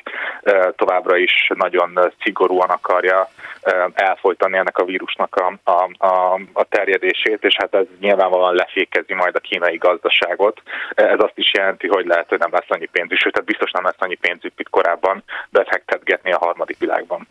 [0.76, 3.30] továbbra is nagyon szigorúan akarja
[3.94, 9.36] elfolytani ennek a vírusnak a, a, a, a terjedését, és hát ez nyilvánvalóan lefékezi majd
[9.36, 10.62] a kínai gazdaságot.
[10.94, 13.84] Ez azt is jelenti, hogy lehet, hogy nem lesz annyi pénzük, sőt, tehát biztos nem
[13.84, 17.28] lesz annyi pénzük, mint korábban befektetgetni a harmadik világban.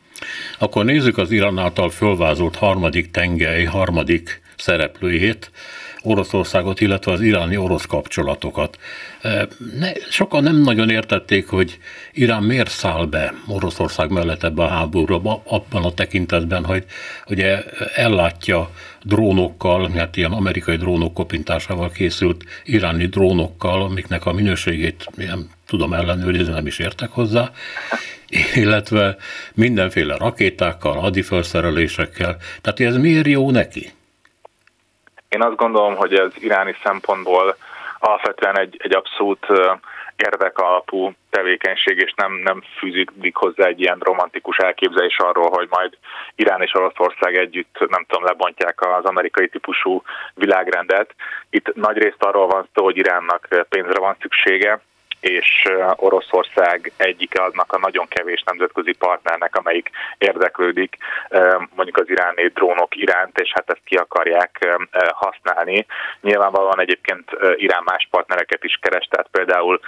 [0.58, 5.50] Akkor nézzük az Irán által fölvázolt harmadik tengely, harmadik szereplőjét,
[6.02, 8.78] Oroszországot, illetve az iráni-orosz kapcsolatokat.
[9.78, 11.78] Ne, sokan nem nagyon értették, hogy
[12.12, 16.84] Irán miért száll be Oroszország mellett ebbe a háborúba, abban a tekintetben, hogy
[17.26, 17.62] ugye
[17.94, 18.70] ellátja
[19.02, 26.52] drónokkal, hát ilyen amerikai drónok kopintásával készült iráni drónokkal, amiknek a minőségét nem tudom ellenőrizni,
[26.52, 27.44] nem is értek hozzá,
[28.64, 29.16] illetve
[29.54, 32.36] mindenféle rakétákkal, hadifelszerelésekkel.
[32.62, 33.90] Tehát ez miért jó neki?
[35.28, 37.56] Én azt gondolom, hogy ez iráni szempontból
[37.98, 39.46] alapvetően egy, egy abszolút
[40.16, 45.92] érvek alapú tevékenység, és nem, nem fűzik hozzá egy ilyen romantikus elképzelés arról, hogy majd
[46.34, 50.02] Irán és Oroszország együtt, nem tudom, lebontják az amerikai típusú
[50.34, 51.14] világrendet.
[51.50, 54.80] Itt nagyrészt arról van szó, hogy Iránnak pénzre van szüksége,
[55.20, 60.96] és Oroszország egyike aznak a nagyon kevés nemzetközi partnernek, amelyik érdeklődik
[61.74, 64.78] mondjuk az iráni drónok iránt, és hát ezt ki akarják
[65.12, 65.86] használni.
[66.20, 69.80] Nyilvánvalóan egyébként Irán más partnereket is keres, tehát például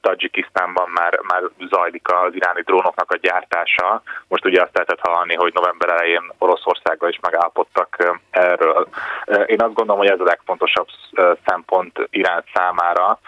[0.00, 4.02] Tajikisztánban már, már zajlik az iráni drónoknak a gyártása.
[4.28, 7.96] Most ugye azt lehetett hallani, hogy november elején Oroszországgal is megállapodtak
[8.30, 8.88] erről.
[9.46, 10.86] Én azt gondolom, hogy ez a legfontosabb
[11.46, 13.18] szempont Irán számára,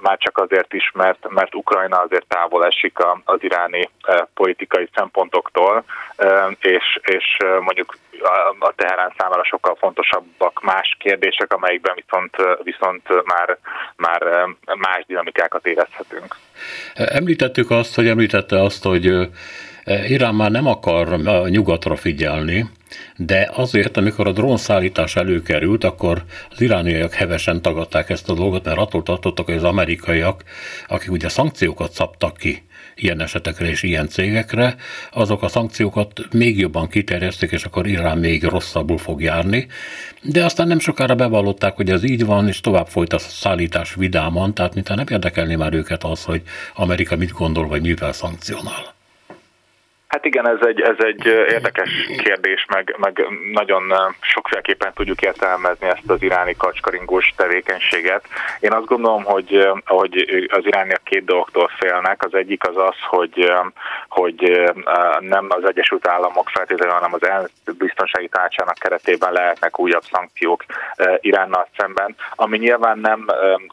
[0.00, 5.84] már csak azért is, mert, mert Ukrajna azért távol esik az iráni e, politikai szempontoktól,
[6.16, 7.96] e, és, és e, mondjuk
[8.58, 13.58] a Teherán számára sokkal fontosabbak más kérdések, amelyikben viszont, viszont már,
[13.96, 16.36] már más dinamikákat érezhetünk.
[16.94, 19.28] Említettük azt, hogy említette azt, hogy
[19.84, 21.08] Irán már nem akar
[21.48, 22.64] nyugatra figyelni,
[23.16, 28.78] de azért, amikor a drónszállítás előkerült, akkor az irániaiak hevesen tagadták ezt a dolgot, mert
[28.78, 30.44] attól tartottak, hogy az amerikaiak,
[30.86, 32.62] akik ugye szankciókat szabtak ki
[32.94, 34.76] ilyen esetekre és ilyen cégekre,
[35.10, 39.66] azok a szankciókat még jobban kiterjesztik, és akkor Irán még rosszabbul fog járni.
[40.22, 44.54] De aztán nem sokára bevallották, hogy ez így van, és tovább folyt a szállítás vidáman,
[44.54, 46.42] tehát mintha nem érdekelni már őket az, hogy
[46.74, 48.94] Amerika mit gondol, vagy mivel szankcionál.
[50.12, 56.10] Hát igen, ez egy, ez egy érdekes kérdés, meg, meg nagyon sokféleképpen tudjuk értelmezni ezt
[56.10, 58.24] az iráni kacskaringós tevékenységet.
[58.60, 62.24] Én azt gondolom, hogy, hogy az irániak két dologtól félnek.
[62.24, 63.52] Az egyik az az, hogy,
[64.08, 64.70] hogy
[65.20, 70.64] nem az Egyesült Államok feltétlenül, hanem az ENSZ biztonsági tanácsának keretében lehetnek újabb szankciók
[71.20, 73.26] Iránnal szemben, ami nyilván nem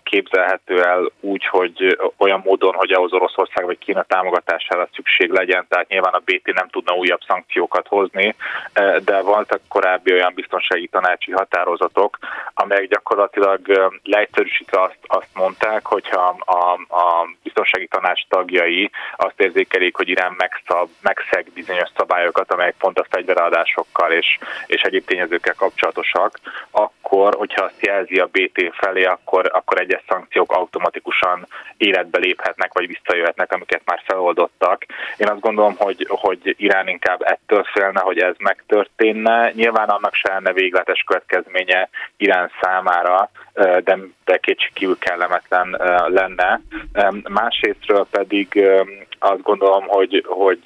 [0.04, 5.88] képzelhető el úgy, hogy olyan módon, hogy ahhoz Oroszország vagy Kína támogatására szükség legyen, tehát
[5.88, 8.36] nyilván a BT nem tudna újabb szankciókat hozni,
[8.74, 12.18] eh, de voltak korábbi olyan biztonsági tanácsi határozatok,
[12.54, 19.96] amelyek gyakorlatilag eh, leegyszerűsítve azt, azt mondták, hogyha a, a biztonsági tanács tagjai azt érzékelik,
[19.96, 24.38] hogy Irán megszab, megszeg bizonyos szabályokat, amelyek pont a fegyveradásokkal és,
[24.68, 26.40] és egyéb tényezőkkel kapcsolatosak,
[26.72, 32.88] akkor, hogyha azt jelzi a BT felé, akkor, akkor egyes szankciók automatikusan életbe léphetnek, vagy
[32.88, 34.86] visszajöhetnek, amiket már feloldottak.
[35.18, 39.52] Én azt gondolom, hogy, hogy Irán inkább ettől félne, hogy ez megtörténne.
[39.52, 45.78] Nyilván annak se lenne végletes következménye Irán számára, de, de kétségkívül kellemetlen
[46.08, 46.62] lenne.
[47.30, 48.70] Másrésztről pedig
[49.20, 50.62] azt gondolom, hogy, hogy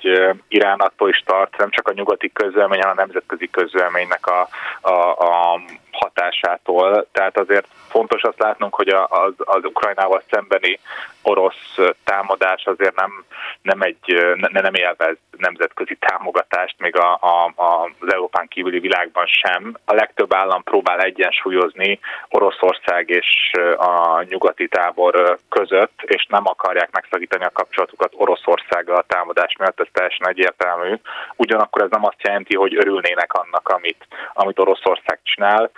[0.48, 4.48] Irán attól is tart, nem csak a nyugati közölmény, hanem a nemzetközi közölménynek a,
[4.82, 5.62] a, a
[6.04, 7.08] hatásától.
[7.12, 10.80] Tehát azért fontos azt látnunk, hogy az, az Ukrajnával szembeni
[11.24, 13.24] orosz támadás azért nem,
[13.62, 19.74] nem, egy, ne, nem élvez nemzetközi támogatást, még a, a, az Európán kívüli világban sem.
[19.86, 27.44] A legtöbb állam próbál egyensúlyozni Oroszország és a nyugati tábor között, és nem akarják megszakítani
[27.44, 30.96] a kapcsolatukat Oroszországgal a támadás miatt, ez teljesen egyértelmű.
[31.36, 35.72] Ugyanakkor ez nem azt jelenti, hogy örülnének annak, amit, amit Oroszország csinál.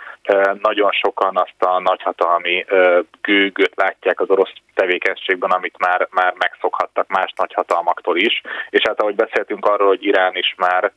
[0.62, 2.64] Nagyon sokan azt a nagyhatalmi
[3.20, 8.40] gőgöt látják az orosz tevékenységben, amit már, már megszokhattak más nagyhatalmaktól is.
[8.70, 10.92] És hát ahogy beszéltünk arról, hogy Irán is már,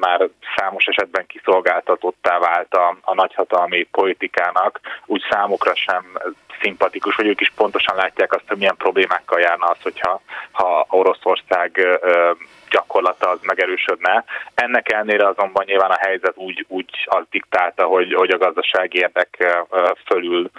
[0.00, 6.18] már számos esetben kiszolgáltatottá vált a, a nagyhatalmi politikának, úgy számukra sem
[6.60, 10.20] szimpatikus, hogy ők is pontosan látják azt, hogy milyen problémákkal járna az, hogyha
[10.52, 11.98] ha Oroszország
[12.74, 14.24] gyakorlata az megerősödne.
[14.54, 19.30] Ennek ellenére azonban nyilván a helyzet úgy, úgy az diktálta, hogy, hogy a gazdasági érdek
[20.06, 20.50] fölül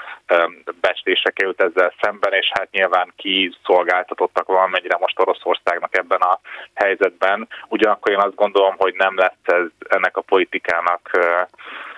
[0.82, 6.39] becslésre került ezzel szemben, és hát nyilván ki szolgáltatottak valamennyire most Oroszországnak ebben a
[6.73, 7.47] helyzetben.
[7.67, 11.10] Ugyanakkor én azt gondolom, hogy nem lesz ez ennek a politikának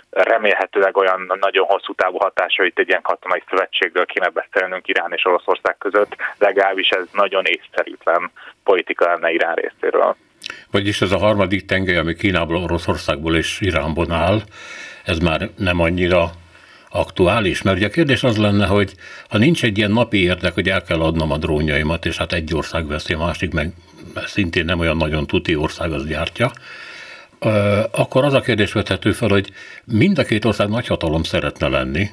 [0.10, 5.26] remélhetőleg olyan nagyon hosszú távú hatása, hogy egy ilyen katonai szövetségről kéne beszélnünk Irán és
[5.26, 8.32] Oroszország között, legalábbis ez nagyon észszerűtlen
[8.64, 10.16] politika lenne Irán részéről.
[10.72, 14.40] Vagyis ez a harmadik tengely, ami Kínából, Oroszországból és Iránból áll,
[15.04, 16.30] ez már nem annyira
[16.90, 17.62] aktuális?
[17.62, 18.94] Mert ugye a kérdés az lenne, hogy
[19.30, 22.54] ha nincs egy ilyen napi érdek, hogy el kell adnom a drónjaimat, és hát egy
[22.56, 23.72] ország veszi, a másik meg
[24.26, 26.52] szintén nem olyan nagyon tuti ország az gyártja,
[27.92, 29.52] akkor az a kérdés vethető fel, hogy
[29.86, 32.10] mind a két ország nagyhatalom szeretne lenni,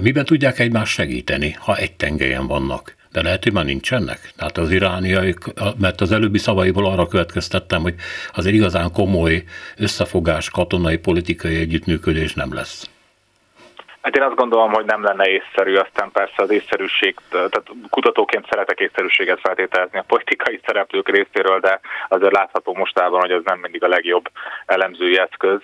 [0.00, 2.94] miben tudják egymást segíteni, ha egy tengelyen vannak.
[3.12, 4.32] De lehet, hogy már nincsenek.
[4.36, 5.38] Tehát az irániaik,
[5.78, 7.94] mert az előbbi szavaiból arra következtettem, hogy
[8.34, 9.44] azért igazán komoly
[9.76, 12.90] összefogás, katonai, politikai együttműködés nem lesz.
[14.06, 18.80] Hát én azt gondolom, hogy nem lenne észszerű, aztán persze az észszerűség, tehát kutatóként szeretek
[18.80, 23.88] észszerűséget feltételezni a politikai szereplők részéről, de azért látható mostában, hogy ez nem mindig a
[23.88, 24.30] legjobb
[24.66, 25.60] elemzői eszköz.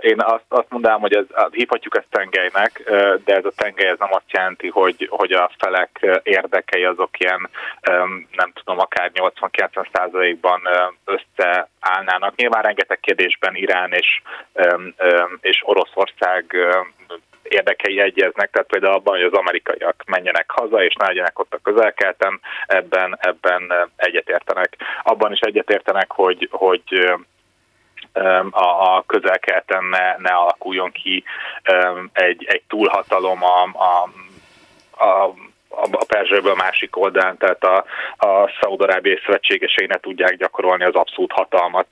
[0.00, 2.82] Én azt, azt mondanám, hogy ez, hívhatjuk ezt tengelynek,
[3.24, 7.50] de ez a tengely ez nem azt jelenti, hogy, hogy a felek érdekei azok ilyen,
[8.32, 10.60] nem tudom, akár 80-90 százalékban
[11.04, 12.34] összeállnának.
[12.34, 14.22] Nyilván rengeteg kérdésben Irán és,
[15.40, 16.56] és Oroszország
[17.48, 21.58] érdekei egyeznek, tehát például abban, hogy az amerikaiak menjenek haza, és ne legyenek ott a
[21.62, 24.76] közelkelten, ebben, ebben egyetértenek.
[25.02, 27.16] Abban is egyetértenek, hogy, hogy
[28.50, 31.24] a, a közelkelten ne, ne alakuljon ki
[32.12, 34.08] egy, egy túlhatalom a, a,
[35.04, 35.34] a
[35.68, 37.84] a Perzsőből másik oldalán, tehát a,
[38.26, 41.86] a Szaudarábiai szövetségesei ne tudják gyakorolni az abszolút hatalmat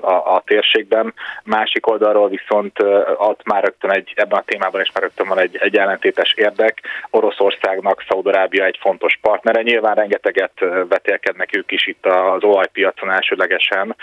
[0.00, 1.14] a, a térségben.
[1.44, 2.78] Másik oldalról viszont
[3.16, 6.80] ott már rögtön egy, ebben a témában is már rögtön van egy, egy ellentétes érdek.
[7.10, 9.62] Oroszországnak Szaudarábia egy fontos partnere.
[9.62, 10.52] Nyilván rengeteget
[10.88, 13.96] vetélkednek ők is itt az olajpiacon elsődlegesen,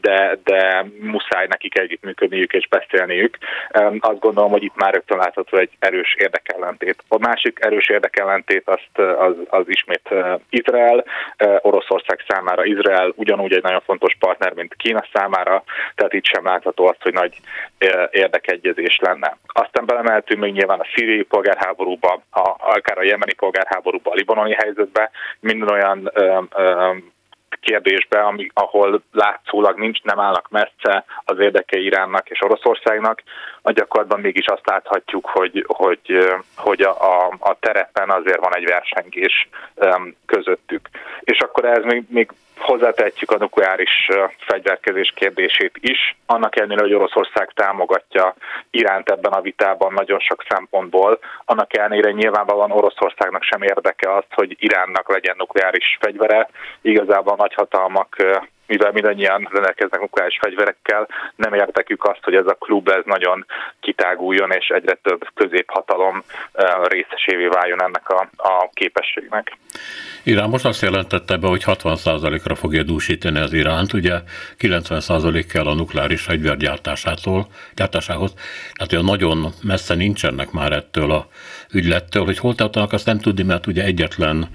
[0.00, 3.38] de, de muszáj nekik együttműködniük és beszélniük.
[3.98, 7.04] Azt gondolom, hogy itt már rögtön látható egy erős érdekellentét.
[7.08, 7.88] A másik erős
[8.18, 10.08] érdekellentét ellentét azt az, az ismét
[10.50, 11.04] Izrael.
[11.60, 15.62] Oroszország számára Izrael ugyanúgy egy nagyon fontos partner, mint Kína számára,
[15.94, 17.40] tehát itt sem látható azt, hogy nagy
[18.10, 19.36] érdekegyezés lenne.
[19.46, 25.10] Aztán belemeltünk még nyilván a szíriai polgárháborúba, a, akár a jemeni polgárháborúba, a libanoni helyzetbe,
[25.40, 26.94] minden olyan ö, ö,
[27.60, 33.22] kérdésbe, ami, ahol látszólag nincs, nem állnak messze az érdekei Iránnak és Oroszországnak,
[33.62, 36.18] a gyakorlatban mégis azt láthatjuk, hogy, hogy,
[36.56, 39.48] hogy a, a, a terepen azért van egy versengés
[40.26, 40.88] közöttük.
[41.20, 47.50] És akkor ez még, még hozzátehetjük a nukleáris fegyverkezés kérdését is, annak ellenére, hogy Oroszország
[47.54, 48.34] támogatja
[48.70, 54.56] Iránt ebben a vitában nagyon sok szempontból, annak ellenére nyilvánvalóan Oroszországnak sem érdeke az, hogy
[54.58, 56.48] Iránnak legyen nukleáris fegyvere,
[56.82, 58.16] igazából a nagyhatalmak
[58.68, 63.46] mivel mindannyian rendelkeznek nukleáris fegyverekkel, nem értekük azt, hogy ez a klub ez nagyon
[63.80, 66.22] kitáguljon, és egyre több középhatalom
[66.82, 69.56] részesévé váljon ennek a, a képességnek.
[70.22, 74.14] Irán most azt jelentette be, hogy 60%-ra fogja dúsítani az Iránt, ugye
[74.58, 78.34] 90% kell a nukleáris fegyver gyártásától, gyártásához,
[78.72, 81.26] tehát olyan nagyon messze nincsenek már ettől a
[81.72, 84.48] ügylettől, hogy hol tartanak, azt nem tudni, mert ugye egyetlen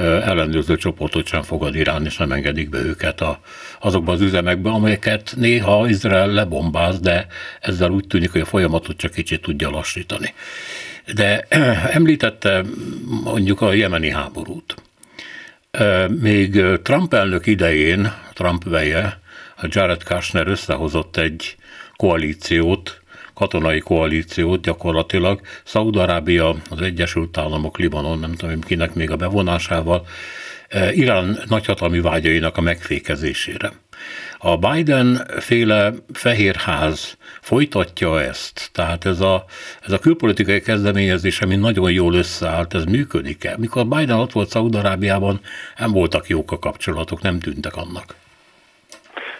[0.00, 3.40] ellenőrző csoportot sem fogad Irán, és nem engedik be őket a,
[3.80, 7.26] azokba az üzemekbe, amelyeket néha Izrael lebombáz, de
[7.60, 10.34] ezzel úgy tűnik, hogy a folyamatot csak kicsit tudja lassítani.
[11.14, 11.46] De
[11.98, 12.64] említette
[13.24, 14.74] mondjuk a jemeni háborút.
[16.08, 19.20] Még Trump elnök idején, Trump veje,
[19.62, 21.56] Jared Kushner összehozott egy
[21.96, 23.02] koalíciót,
[23.34, 30.06] katonai koalíciót gyakorlatilag, Szaúd-Arábia, az Egyesült Államok, Libanon, nem tudom kinek még a bevonásával,
[30.90, 33.72] Irán nagyhatalmi vágyainak a megfékezésére.
[34.38, 39.44] A Biden féle fehérház folytatja ezt, tehát ez a,
[39.82, 43.54] ez a külpolitikai kezdeményezés, ami nagyon jól összeállt, ez működik-e?
[43.58, 45.40] Mikor Biden ott volt Szaúd-Arábiában,
[45.78, 48.14] nem voltak jók a kapcsolatok, nem tűntek annak.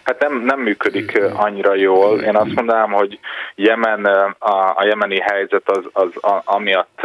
[0.05, 2.21] Hát nem, nem működik annyira jól.
[2.21, 3.19] Én azt mondanám, hogy
[3.55, 4.05] Jemen,
[4.39, 7.01] a, a jemeni helyzet az, az a, amiatt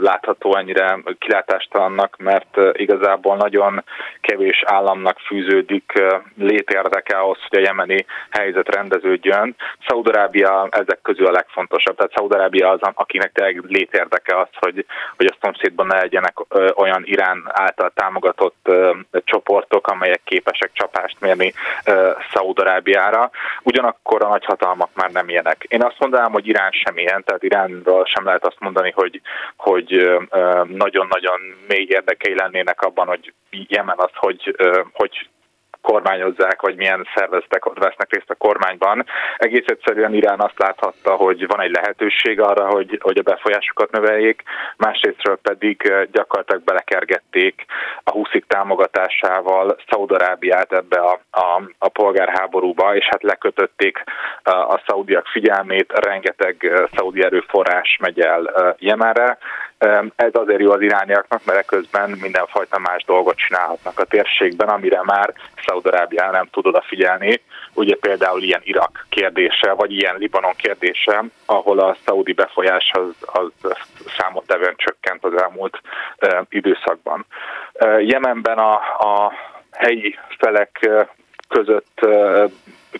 [0.00, 3.84] látható ennyire kilátástalannak, mert igazából nagyon
[4.20, 5.92] kevés államnak fűződik
[6.38, 9.56] létérdeke ahhoz, hogy a jemeni helyzet rendeződjön.
[9.86, 11.96] Szaudarábia ezek közül a legfontosabb.
[11.96, 14.84] Tehát Szaudarábia az, akinek tényleg létérdeke az, hogy,
[15.16, 16.34] hogy a szomszédban ne legyenek
[16.74, 18.68] olyan Irán által támogatott
[19.24, 21.52] csoportok, amelyek képesek csapást mérni
[22.32, 23.30] Szaudarábiára.
[23.62, 25.64] Ugyanakkor a nagyhatalmak már nem ilyenek.
[25.68, 29.20] Én azt mondanám, hogy Irán sem ilyen, tehát Iránról sem lehet azt mondani, hogy,
[29.56, 30.18] hogy
[30.66, 34.56] nagyon-nagyon mély érdekei lennének abban, hogy Jemen az, hogy,
[34.92, 35.28] hogy
[35.92, 39.06] kormányozzák, vagy milyen szervezetek vesznek részt a kormányban.
[39.36, 44.42] Egész egyszerűen Irán azt láthatta, hogy van egy lehetőség arra, hogy, hogy a befolyásukat növeljék,
[44.76, 47.64] másrésztről pedig gyakorlatilag belekergették
[48.04, 54.04] a húszik támogatásával Szaudarábiát ebbe a, a, a polgárháborúba, és hát lekötötték
[54.42, 59.38] a szaudiak figyelmét, rengeteg szaudi erőforrás megy el Jemenre,
[60.16, 65.32] ez azért jó az irániaknak, mert közben mindenfajta más dolgot csinálhatnak a térségben, amire már
[65.66, 67.42] Szaudarábia nem tud odafigyelni.
[67.74, 73.72] Ugye például ilyen Irak kérdése, vagy ilyen Libanon kérdése, ahol a szaudi befolyás az, az
[74.18, 75.80] számottevően csökkent az elmúlt
[76.48, 77.26] időszakban.
[78.00, 79.32] Jemenben a, a
[79.72, 80.88] helyi felek
[81.48, 82.00] között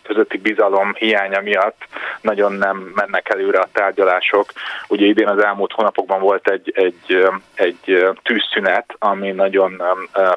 [0.02, 1.86] közötti bizalom hiánya miatt
[2.20, 4.52] nagyon nem mennek előre a tárgyalások.
[4.88, 9.82] Ugye idén az elmúlt hónapokban volt egy, egy, egy tűzszünet, ami nagyon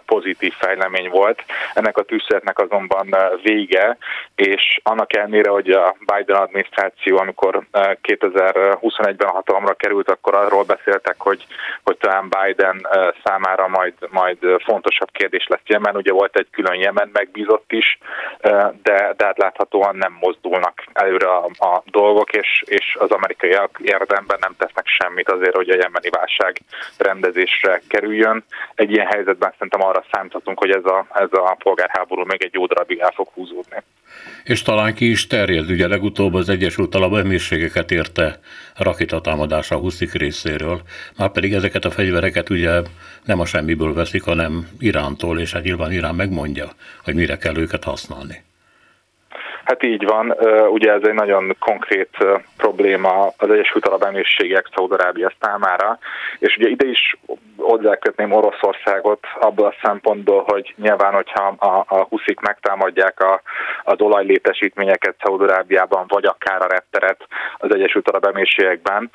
[0.06, 1.44] pozitív fejlemény volt.
[1.74, 3.98] Ennek a tűzszünetnek azonban vége,
[4.36, 7.64] és annak ellenére, hogy a Biden adminisztráció, amikor
[8.04, 11.46] 2021-ben hatalomra került, akkor arról beszéltek, hogy,
[11.84, 12.88] hogy talán Biden
[13.24, 15.96] számára majd, majd fontosabb kérdés lesz Jemen.
[15.96, 17.98] Ugye volt egy külön Jemen megbízott is,
[18.84, 24.38] de, de hát láthatóan nem mozdulnak előre a, a dolgok, és, és az amerikai érdemben
[24.42, 26.62] nem tesznek semmit azért, hogy a jemeni válság
[26.98, 28.44] rendezésre kerüljön.
[28.76, 32.66] Egy ilyen helyzetben szerintem arra számíthatunk, hogy ez a, ez a polgárháború még egy jó
[32.66, 33.78] darabig el fog húzódni.
[34.44, 38.40] És talán ki is terjed, ugye legutóbb az Egyesült Arab Emírségeket érte
[38.78, 40.82] rakétatámadás a huszik részéről,
[41.18, 42.82] már pedig ezeket a fegyvereket ugye
[43.24, 46.68] nem a semmiből veszik, hanem Irántól, és hát nyilván Irán megmondja,
[47.04, 48.44] hogy mire kell őket használni.
[49.72, 50.36] Hát így van,
[50.70, 52.18] ugye ez egy nagyon konkrét
[52.58, 56.00] probléma az Egyesült Arab Emírségek Szaudarábia számára,
[56.40, 57.16] és ugye ide is
[57.72, 63.42] hozzákötném Oroszországot abból a szempontból, hogy nyilván, hogyha a, a huszik megtámadják a,
[63.84, 69.10] az olajlétesítményeket Szaudarábiában, vagy akár a repteret az Egyesült Arab Emírségekben,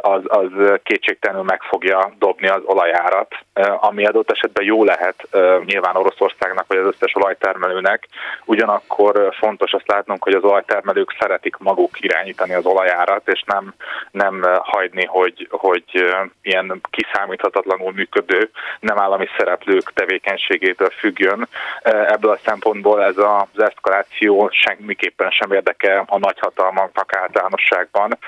[0.00, 0.50] az, az
[0.82, 3.34] kétségtelenül meg fogja dobni az olajárat,
[3.80, 5.28] ami adott esetben jó lehet
[5.64, 8.08] nyilván Oroszországnak, vagy az összes olajtermelőnek,
[8.44, 13.74] ugyanakkor fontos azt látnunk, hogy az olajtermelők szeretik maguk irányítani az olajárat, és nem,
[14.10, 21.48] nem hagyni, hogy, hogy ilyen kiszámíthatatlanul működő nem állami szereplők tevékenységétől függjön.
[21.82, 28.18] Ebből a szempontból ez az eszkaláció semmiképpen sem érdeke a nagyhatalmaknak általánosságban,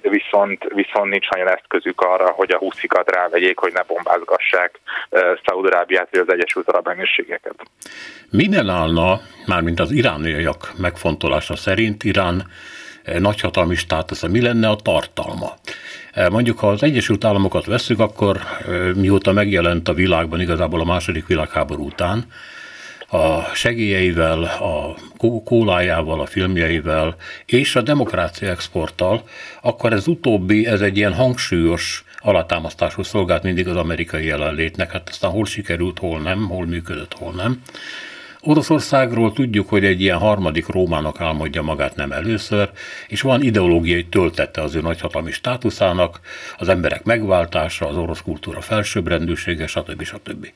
[0.00, 4.80] viszont, viszont nincs nagyon eszközük arra, hogy a húszikat rávegyék, hogy ne bombázgassák
[5.44, 7.54] Szaúd-Arábiát vagy az Egyesült Arab Emírségeket.
[8.30, 12.46] Minden állna, mármint az irániak megfontolása szerint Irán
[13.18, 15.56] nagyhatalmi státusza, mi lenne a tartalma?
[16.12, 20.84] Eh, mondjuk, ha az Egyesült Államokat veszük, akkor eh, mióta megjelent a világban igazából a
[20.84, 22.26] második világháború után,
[23.08, 24.96] a segélyeivel, a
[25.44, 29.22] kólájával, a filmjeivel és a demokrácia exporttal,
[29.62, 34.92] akkor ez utóbbi, ez egy ilyen hangsúlyos alátámasztáshoz szolgált mindig az amerikai jelenlétnek.
[34.92, 37.62] Hát aztán hol sikerült, hol nem, hol működött, hol nem.
[38.48, 42.70] Oroszországról tudjuk, hogy egy ilyen harmadik Rómának álmodja magát nem először,
[43.08, 46.20] és van ideológiai töltete az ő nagyhatalmi státuszának,
[46.58, 50.02] az emberek megváltása, az orosz kultúra felsőbbrendűsége, stb.
[50.02, 50.46] stb.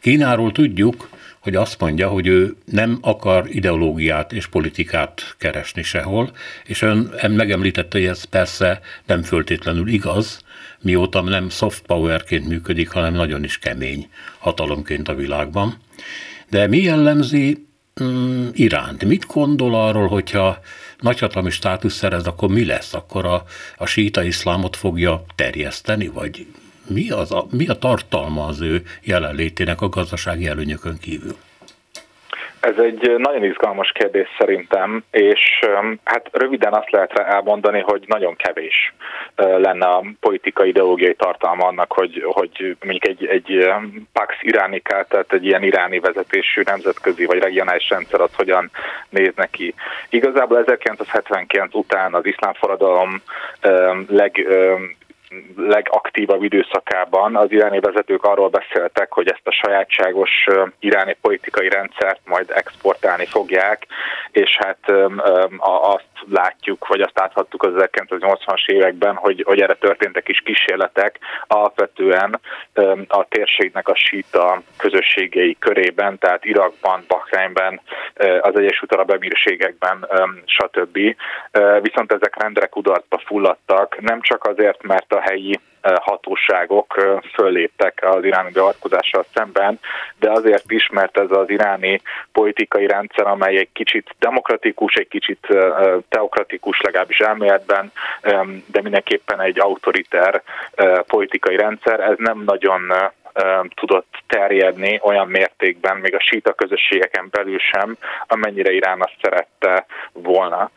[0.00, 1.08] Kínáról tudjuk,
[1.40, 6.30] hogy azt mondja, hogy ő nem akar ideológiát és politikát keresni sehol,
[6.64, 10.44] és ön megemlítette, hogy ez persze nem föltétlenül igaz,
[10.80, 15.76] mióta nem soft powerként működik, hanem nagyon is kemény hatalomként a világban.
[16.52, 17.66] De mi jellemzi
[18.02, 19.04] mm, Iránt?
[19.04, 20.58] Mit gondol arról, hogyha
[20.98, 22.94] nagyhatalmi státusz szerez, akkor mi lesz?
[22.94, 23.44] Akkor a,
[23.76, 26.46] a síta iszlámot fogja terjeszteni, vagy
[26.86, 31.36] mi, az a, mi a tartalma az ő jelenlétének a gazdasági előnyökön kívül?
[32.62, 35.60] Ez egy nagyon izgalmas kérdés szerintem, és
[36.04, 38.94] hát röviden azt lehet elmondani, hogy nagyon kevés
[39.36, 43.72] lenne a politikai ideológiai tartalma annak, hogy, hogy mondjuk egy, egy
[44.12, 48.70] Pax Iránika, tehát egy ilyen iráni vezetésű nemzetközi vagy regionális rendszer az hogyan
[49.08, 49.74] néz neki.
[50.08, 53.22] Igazából 1979 után az iszlám forradalom
[54.08, 54.46] leg
[55.56, 60.30] legaktívabb időszakában az iráni vezetők arról beszéltek, hogy ezt a sajátságos
[60.78, 63.86] iráni politikai rendszert majd exportálni fogják,
[64.30, 64.92] és hát
[65.82, 72.40] azt látjuk, vagy azt láthattuk az 1980-as években, hogy, hogy erre történtek is kísérletek, alapvetően
[73.08, 77.80] a térségnek a síta közösségei körében, tehát Irakban, Bahreinben,
[78.40, 80.06] az Egyesült Arab Emírségekben,
[80.44, 80.98] stb.
[81.80, 88.50] Viszont ezek rendre kudarcba fulladtak, nem csak azért, mert a helyi hatóságok fölléptek az iráni
[88.50, 89.80] beavatkozással szemben,
[90.18, 92.00] de azért is, mert ez az iráni
[92.32, 95.46] politikai rendszer, amely egy kicsit demokratikus, egy kicsit
[96.08, 97.92] teokratikus legalábbis elméletben,
[98.66, 100.42] de mindenképpen egy autoriter
[101.06, 102.92] politikai rendszer, ez nem nagyon
[103.74, 110.70] tudott terjedni olyan mértékben, még a síta közösségeken belül sem, amennyire Irán azt szerette volna.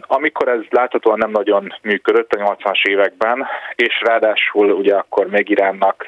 [0.00, 6.04] Amikor ez láthatóan nem nagyon működött a 80-as években, és ráadásul ugye akkor még Iránnak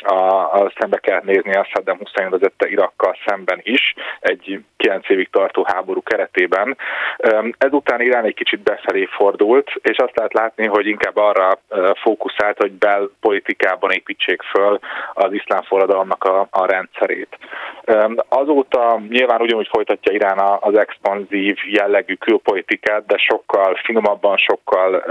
[0.00, 5.30] a, a szembe kell nézni a Saddam Hussein vezette Irakkal szemben is, egy 9 évig
[5.30, 6.76] tartó háború keretében.
[7.58, 11.58] Ezután Irán egy kicsit befelé fordult, és azt lehet látni, hogy inkább arra
[12.02, 14.78] fókuszált, hogy belpolitikában építsék föl
[15.14, 17.38] az iszlám forradalomnak a, a rendszerét.
[18.28, 25.04] Azóta nyilván ugyanúgy folytatja Irán az expanzív jellegű külpolitikát, de sokkal finomabban, sokkal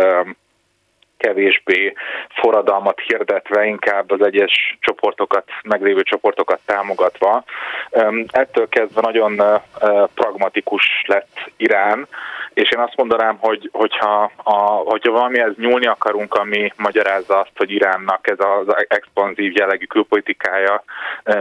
[1.20, 1.94] kevésbé
[2.42, 7.44] forradalmat hirdetve, inkább az egyes csoportokat, meglévő csoportokat támogatva.
[8.28, 9.42] Ettől kezdve nagyon
[10.14, 12.08] pragmatikus lett Irán,
[12.54, 17.72] és én azt mondanám, hogy hogyha, a, hogyha valamihez nyúlni akarunk, ami magyarázza azt, hogy
[17.72, 20.84] Iránnak ez az expanzív jellegű külpolitikája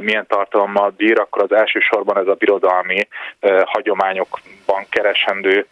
[0.01, 3.09] milyen tartalommal bír, akkor az elsősorban ez a birodalmi
[4.69, 5.67] hagyományokban keresendő.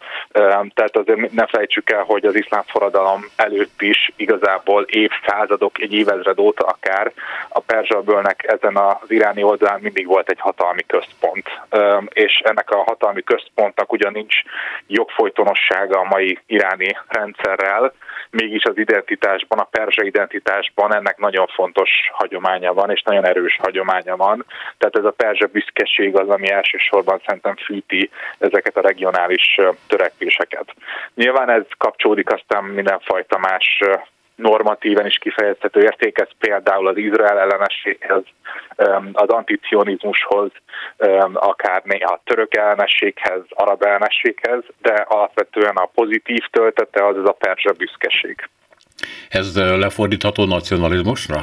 [0.74, 6.38] Tehát azért ne felejtsük el, hogy az iszlám forradalom előtt is igazából évszázadok, egy évezred
[6.38, 7.12] óta akár
[7.48, 11.48] a Perzsabölnek ezen az iráni oldalán mindig volt egy hatalmi központ.
[12.08, 14.34] És ennek a hatalmi központnak ugyan nincs
[14.86, 17.92] jogfolytonossága a mai iráni rendszerrel,
[18.30, 24.16] mégis az identitásban, a perzsa identitásban ennek nagyon fontos hagyománya van, és nagyon erős hagyománya
[24.16, 24.44] van.
[24.78, 30.74] Tehát ez a perzsa büszkeség az, ami elsősorban szerintem fűti ezeket a regionális törekvéseket.
[31.14, 33.80] Nyilván ez kapcsolódik aztán mindenfajta más
[34.36, 38.22] normatíven is kifejezhető értékez, például az Izrael ellenességhez,
[39.12, 40.50] az anticionizmushoz,
[41.32, 47.32] akár néha a török ellenességhez, arab ellenességhez, de alapvetően a pozitív töltete az az a
[47.32, 48.48] perzsa büszkeség.
[49.28, 51.42] Ez lefordítható nacionalizmusra?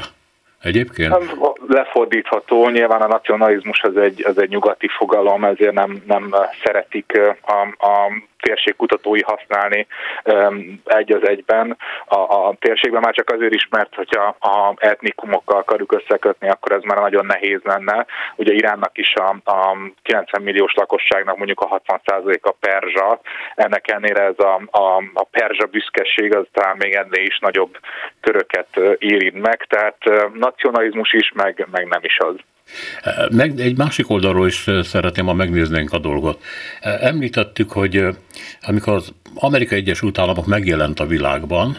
[0.61, 1.13] Egyébként?
[1.73, 7.85] Lefordítható, nyilván a nacionalizmus az egy, az egy nyugati fogalom, ezért nem, nem szeretik a,
[7.87, 8.11] a
[8.43, 9.87] térségkutatói használni
[10.85, 15.91] egy az egyben a, a térségben, már csak azért is, mert hogyha a etnikumokkal akarjuk
[15.91, 18.05] összekötni, akkor ez már nagyon nehéz lenne.
[18.35, 23.19] Ugye Iránnak is a, a 90 milliós lakosságnak mondjuk a 60% a perzsa,
[23.55, 27.77] ennek ennél ez a, a, a perzsa büszkeség az talán még ennél is nagyobb
[28.21, 29.97] köröket érint meg, tehát
[30.33, 32.35] nacionalizmus is, meg, meg nem is az.
[33.29, 36.43] Meg egy másik oldalról is szeretném, ha megnéznénk a dolgot.
[36.81, 38.05] Említettük, hogy
[38.61, 41.77] amikor az Amerikai Egyesült Államok megjelent a világban,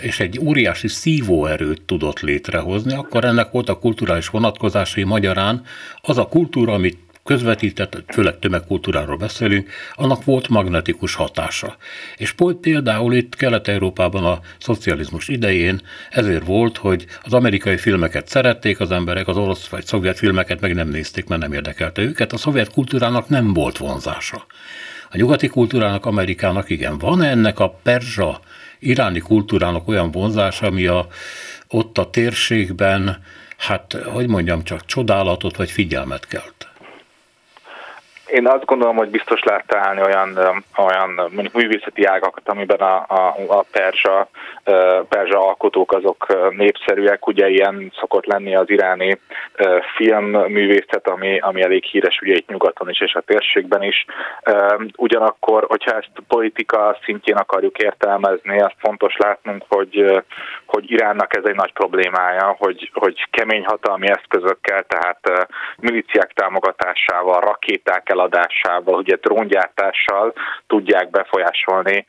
[0.00, 5.64] és egy óriási szívóerőt tudott létrehozni, akkor ennek volt a kulturális vonatkozásai magyarán
[6.02, 11.76] az a kultúra, amit közvetített, főleg tömegkultúráról beszélünk, annak volt magnetikus hatása.
[12.16, 18.90] És például itt Kelet-Európában a szocializmus idején ezért volt, hogy az amerikai filmeket szerették az
[18.90, 22.32] emberek, az orosz vagy szovjet filmeket meg nem nézték, mert nem érdekelte őket.
[22.32, 24.46] A szovjet kultúrának nem volt vonzása.
[25.10, 26.98] A nyugati kultúrának, Amerikának igen.
[26.98, 28.40] Van -e ennek a perzsa,
[28.78, 31.06] iráni kultúrának olyan vonzása, ami a,
[31.68, 33.22] ott a térségben,
[33.56, 36.65] hát, hogy mondjam, csak csodálatot vagy figyelmet kelt?
[38.26, 40.38] Én azt gondolom, hogy biztos lehet találni olyan,
[40.76, 44.28] olyan mondjuk művészeti ágakat, amiben a, a, a perzsa,
[45.08, 47.26] perzsa alkotók azok népszerűek.
[47.26, 49.18] Ugye ilyen szokott lenni az iráni
[49.96, 54.04] filmművészet, ami, ami elég híres ugye itt nyugaton is és a térségben is.
[54.96, 60.22] Ugyanakkor, hogyha ezt politika szintjén akarjuk értelmezni, azt fontos látnunk, hogy,
[60.66, 68.08] hogy Iránnak ez egy nagy problémája, hogy, hogy kemény hatalmi eszközökkel, tehát miliciák támogatásával, rakéták
[68.08, 70.32] eladásával, ugye dróngyártással
[70.66, 72.04] tudják befolyásolni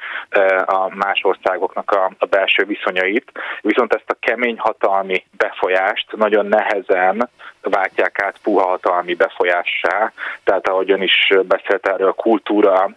[0.66, 3.32] a más országoknak a, a belső viszonyait.
[3.62, 7.30] Viszont ezt a kemény hatalmi befolyást nagyon nehezen
[7.70, 10.12] váltják át puha hatalmi befolyássá,
[10.44, 12.90] tehát ahogy ön is beszélt erről, a kultúra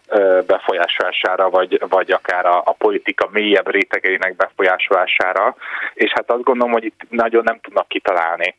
[0.46, 5.49] befolyásolására, vagy, vagy akár a, a politika mélyebb rétegeinek befolyásolására,
[5.94, 8.54] és hát azt gondolom, hogy itt nagyon nem tudnak kitalálni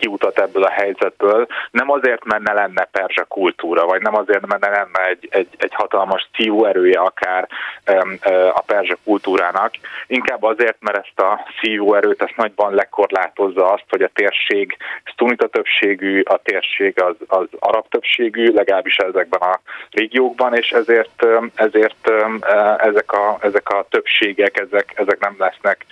[0.00, 4.60] kiutat ebből a helyzetből, nem azért, mert ne lenne perzsa kultúra, vagy nem azért, mert
[4.60, 7.48] ne lenne egy, egy, egy hatalmas szívó erője akár
[8.52, 9.74] a perzsa kultúrának,
[10.06, 14.76] inkább azért, mert ezt a szívó erőt ezt nagyban lekorlátozza azt, hogy a térség
[15.12, 22.10] sztunita többségű, a térség az, az arab többségű, legalábbis ezekben a régiókban, és ezért, ezért
[22.78, 25.86] ezek a, ezek a többségek, ezek, ezek nem lesznek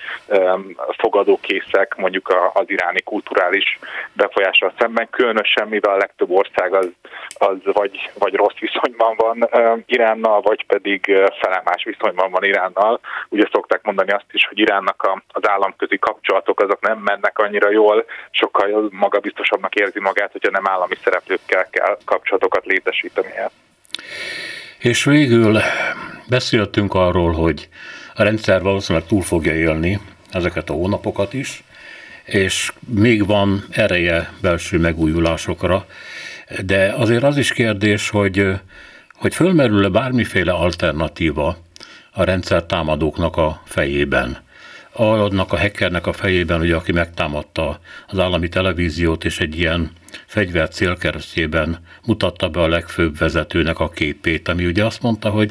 [0.98, 3.78] fogadókészek mondjuk az iráni kulturális
[4.12, 6.88] befolyással szemben, különösen mivel a legtöbb ország az,
[7.34, 9.48] az vagy, vagy rossz viszonyban van
[9.86, 11.04] Iránnal, vagy pedig
[11.40, 13.00] felemás viszonyban van Iránnal.
[13.28, 17.70] Ugye szokták mondani azt is, hogy Iránnak a, az államközi kapcsolatok azok nem mennek annyira
[17.70, 23.50] jól, sokkal magabiztosabbnak érzi magát, hogyha nem állami szereplőkkel kell kapcsolatokat létesítenie.
[24.78, 25.58] És végül
[26.28, 27.68] beszéltünk arról, hogy
[28.14, 29.98] a rendszer valószínűleg túl fogja élni
[30.30, 31.64] ezeket a hónapokat is,
[32.26, 35.86] és még van ereje belső megújulásokra,
[36.64, 38.48] de azért az is kérdés, hogy,
[39.14, 41.58] hogy fölmerül-e bármiféle alternatíva
[42.12, 44.44] a rendszer támadóknak a fejében.
[44.92, 49.90] Annak a hackernek a fejében, ugye, aki megtámadta az állami televíziót, és egy ilyen
[50.26, 55.50] fegyver célkeresztjében mutatta be a legfőbb vezetőnek a képét, ami ugye azt mondta, hogy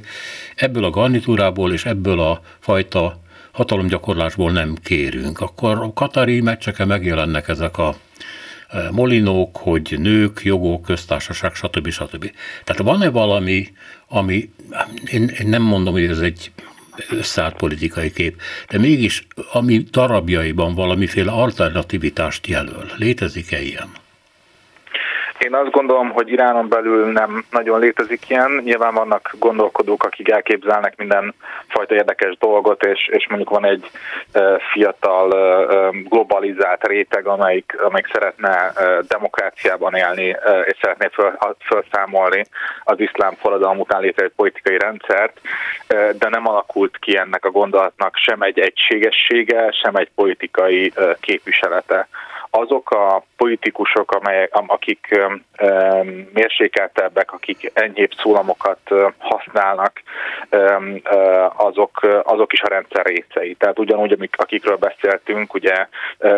[0.56, 3.20] ebből a garnitúrából és ebből a fajta
[3.56, 7.96] hatalomgyakorlásból nem kérünk, akkor a katari meccseken megjelennek ezek a
[8.68, 11.90] e, molinók, hogy nők, jogok, köztársaság, stb.
[11.90, 12.32] stb.
[12.64, 13.72] Tehát van-e valami,
[14.08, 14.50] ami,
[15.06, 16.52] én, én nem mondom, hogy ez egy
[17.10, 22.86] összeállt politikai kép, de mégis ami darabjaiban valamiféle alternativitást jelöl.
[22.98, 23.90] Létezik-e ilyen?
[25.40, 28.62] Én azt gondolom, hogy Iránon belül nem nagyon létezik ilyen.
[28.64, 31.34] Nyilván vannak gondolkodók, akik elképzelnek minden
[31.68, 33.90] fajta érdekes dolgot, és, és mondjuk van egy
[34.72, 35.30] fiatal
[35.92, 38.74] globalizált réteg, amelyik, amelyik szeretne
[39.08, 42.46] demokráciában élni, és szeretné föl, felszámolni
[42.84, 45.40] az iszlám forradalom után létrejött politikai rendszert,
[46.18, 52.08] de nem alakult ki ennek a gondolatnak sem egy egységessége, sem egy politikai képviselete
[52.56, 55.20] azok a politikusok, amelyek, akik
[56.34, 58.80] mérsékeltebbek, akik enyhébb szólamokat
[59.18, 60.02] használnak,
[61.56, 63.54] azok, azok is a rendszer részei.
[63.54, 65.88] Tehát ugyanúgy, amik, akikről beszéltünk, ugye,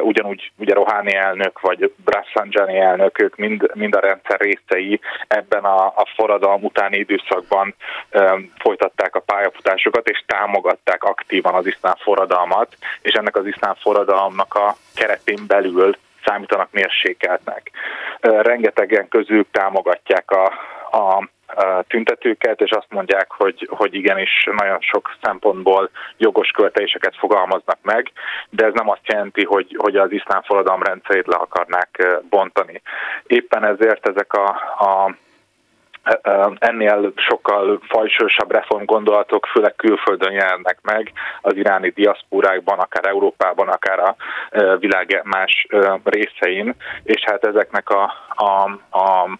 [0.01, 5.85] ugyanúgy ugye Rohani elnök, vagy Brassanjani elnök, ők mind, mind a rendszer részei ebben a,
[5.85, 7.75] a forradalom utáni időszakban
[8.59, 14.75] folytatták a pályafutásokat, és támogatták aktívan az iszlám forradalmat, és ennek az iszlám forradalomnak a
[14.95, 15.95] keretén belül
[16.25, 17.71] számítanak mérsékeltnek.
[18.21, 20.45] Rengetegen közül támogatják a,
[20.97, 21.27] a
[21.87, 28.11] tüntetőket, és azt mondják, hogy, hogy igenis nagyon sok szempontból jogos követeléseket fogalmaznak meg,
[28.49, 32.81] de ez nem azt jelenti, hogy, hogy az iszlám forradalom rendszerét le akarnák bontani.
[33.27, 34.47] Éppen ezért ezek a,
[34.79, 35.15] a
[36.59, 44.15] ennél sokkal fajsősabb reformgondolatok főleg külföldön jelennek meg, az iráni diaszpórákban, akár Európában, akár a
[44.79, 45.67] világ más
[46.03, 48.63] részein, és hát ezeknek a, a,
[48.97, 49.37] a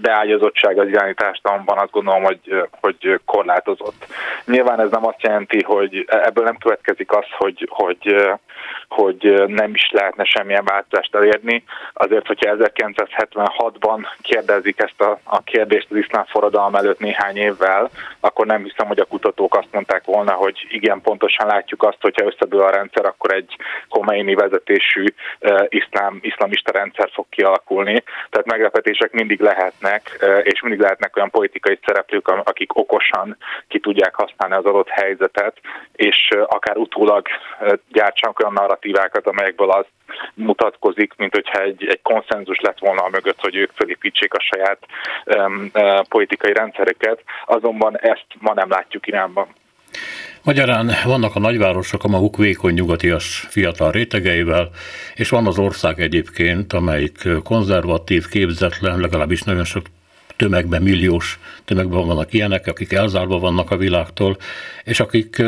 [0.00, 4.06] beágyazottság az iráni társadalomban azt gondolom, hogy, hogy korlátozott.
[4.44, 8.16] Nyilván ez nem azt jelenti, hogy ebből nem következik az, hogy, hogy
[8.88, 11.64] hogy nem is lehetne semmilyen változást elérni.
[11.92, 17.90] Azért, hogyha 1976-ban kérdezik ezt a, a kérdést az iszlám forradalom előtt néhány évvel,
[18.20, 22.26] akkor nem hiszem, hogy a kutatók azt mondták volna, hogy igen, pontosan látjuk azt, hogyha
[22.26, 23.56] összedől a rendszer, akkor egy
[23.88, 25.04] Khomeini vezetésű
[25.40, 28.02] uh, iszlám, iszlamista rendszer fog kialakulni.
[28.30, 33.36] Tehát meglepetések mindig lehetnek, és mindig lehetnek olyan politikai szereplők, akik okosan
[33.68, 35.56] ki tudják használni az adott helyzetet,
[35.92, 37.26] és akár utólag
[37.88, 39.84] gyártsanak olyan narratívákat, amelyekből az
[40.34, 44.78] mutatkozik, mint hogyha egy, egy konszenzus lett volna a mögött, hogy ők felépítsék a saját
[45.24, 49.46] um, uh, politikai rendszereket, azonban ezt ma nem látjuk Iránban.
[50.46, 54.70] Magyarán vannak a nagyvárosok a maguk vékony nyugatias fiatal rétegeivel,
[55.14, 59.86] és van az ország egyébként, amelyik konzervatív, képzetlen, legalábbis nagyon sok
[60.36, 64.36] tömegben, milliós tömegben vannak ilyenek, akik elzárva vannak a világtól,
[64.84, 65.42] és akik,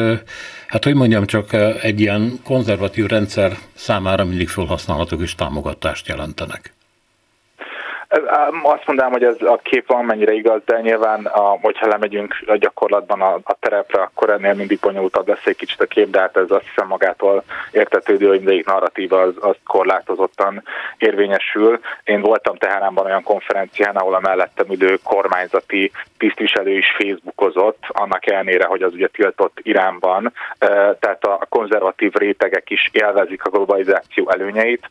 [0.66, 6.77] hát hogy mondjam, csak egy ilyen konzervatív rendszer számára mindig felhasználhatók és támogatást jelentenek.
[8.62, 12.56] Azt mondanám, hogy ez a kép van mennyire igaz, de nyilván, a, hogyha lemegyünk a
[12.56, 16.36] gyakorlatban a, a terepre, akkor ennél mindig bonyolultabb lesz egy kicsit a kép, de hát
[16.36, 20.62] ez azt hiszem magától értetődő, hogy mindegyik narratíva az, az korlátozottan
[20.98, 21.80] érvényesül.
[22.04, 28.64] Én voltam Teheránban olyan konferencián, ahol a mellettem ülő kormányzati tisztviselő is Facebookozott, annak ellenére,
[28.66, 30.32] hogy az ugye tiltott Iránban,
[30.98, 34.88] tehát a konzervatív rétegek is élvezik a globalizáció előnyeit,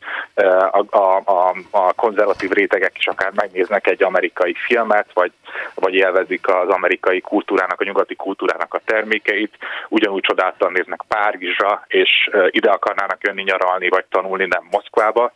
[0.71, 5.31] a, a, a, a konzervatív rétegek is akár megnéznek egy amerikai filmet, vagy,
[5.75, 9.57] vagy élvezik az amerikai kultúrának, a nyugati kultúrának a termékeit,
[9.89, 15.31] ugyanúgy csodáltan néznek Párizsra, és ide akarnának jönni nyaralni, vagy tanulni, nem Moszkvába.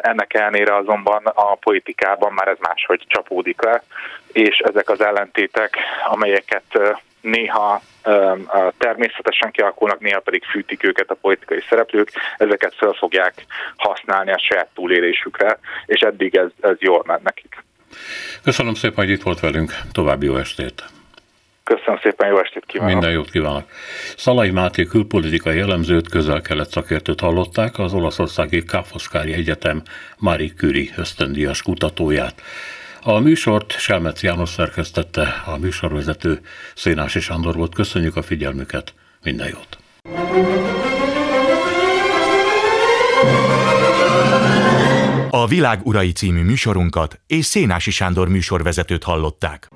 [0.00, 3.82] Ennek ellenére azonban a politikában már ez máshogy csapódik le,
[4.32, 7.82] és ezek az ellentétek, amelyeket néha
[8.78, 13.46] természetesen kialakulnak, néha pedig fűtik őket a politikai szereplők, ezeket fel fogják
[13.76, 17.64] használni a saját túlélésükre, és eddig ez, ez jól ment nekik.
[18.42, 20.84] Köszönöm szépen, hogy itt volt velünk, további jó estét!
[21.64, 22.92] Köszönöm szépen, jó estét kívánok!
[22.92, 23.64] Minden jót kívánok!
[24.16, 29.82] Szalai Máté külpolitikai jellemzőt, közel-kelet szakértőt hallották, az olaszországi Káfoszkári Egyetem
[30.18, 32.42] Marie Curie ösztöndíjas kutatóját.
[33.02, 36.40] A műsort Selmec János szerkesztette, a műsorvezető
[36.74, 37.74] Szénási Sándor volt.
[37.74, 39.78] Köszönjük a figyelmüket, minden jót!
[45.30, 49.68] A Világ Urai című műsorunkat és Szénási Sándor műsorvezetőt hallották.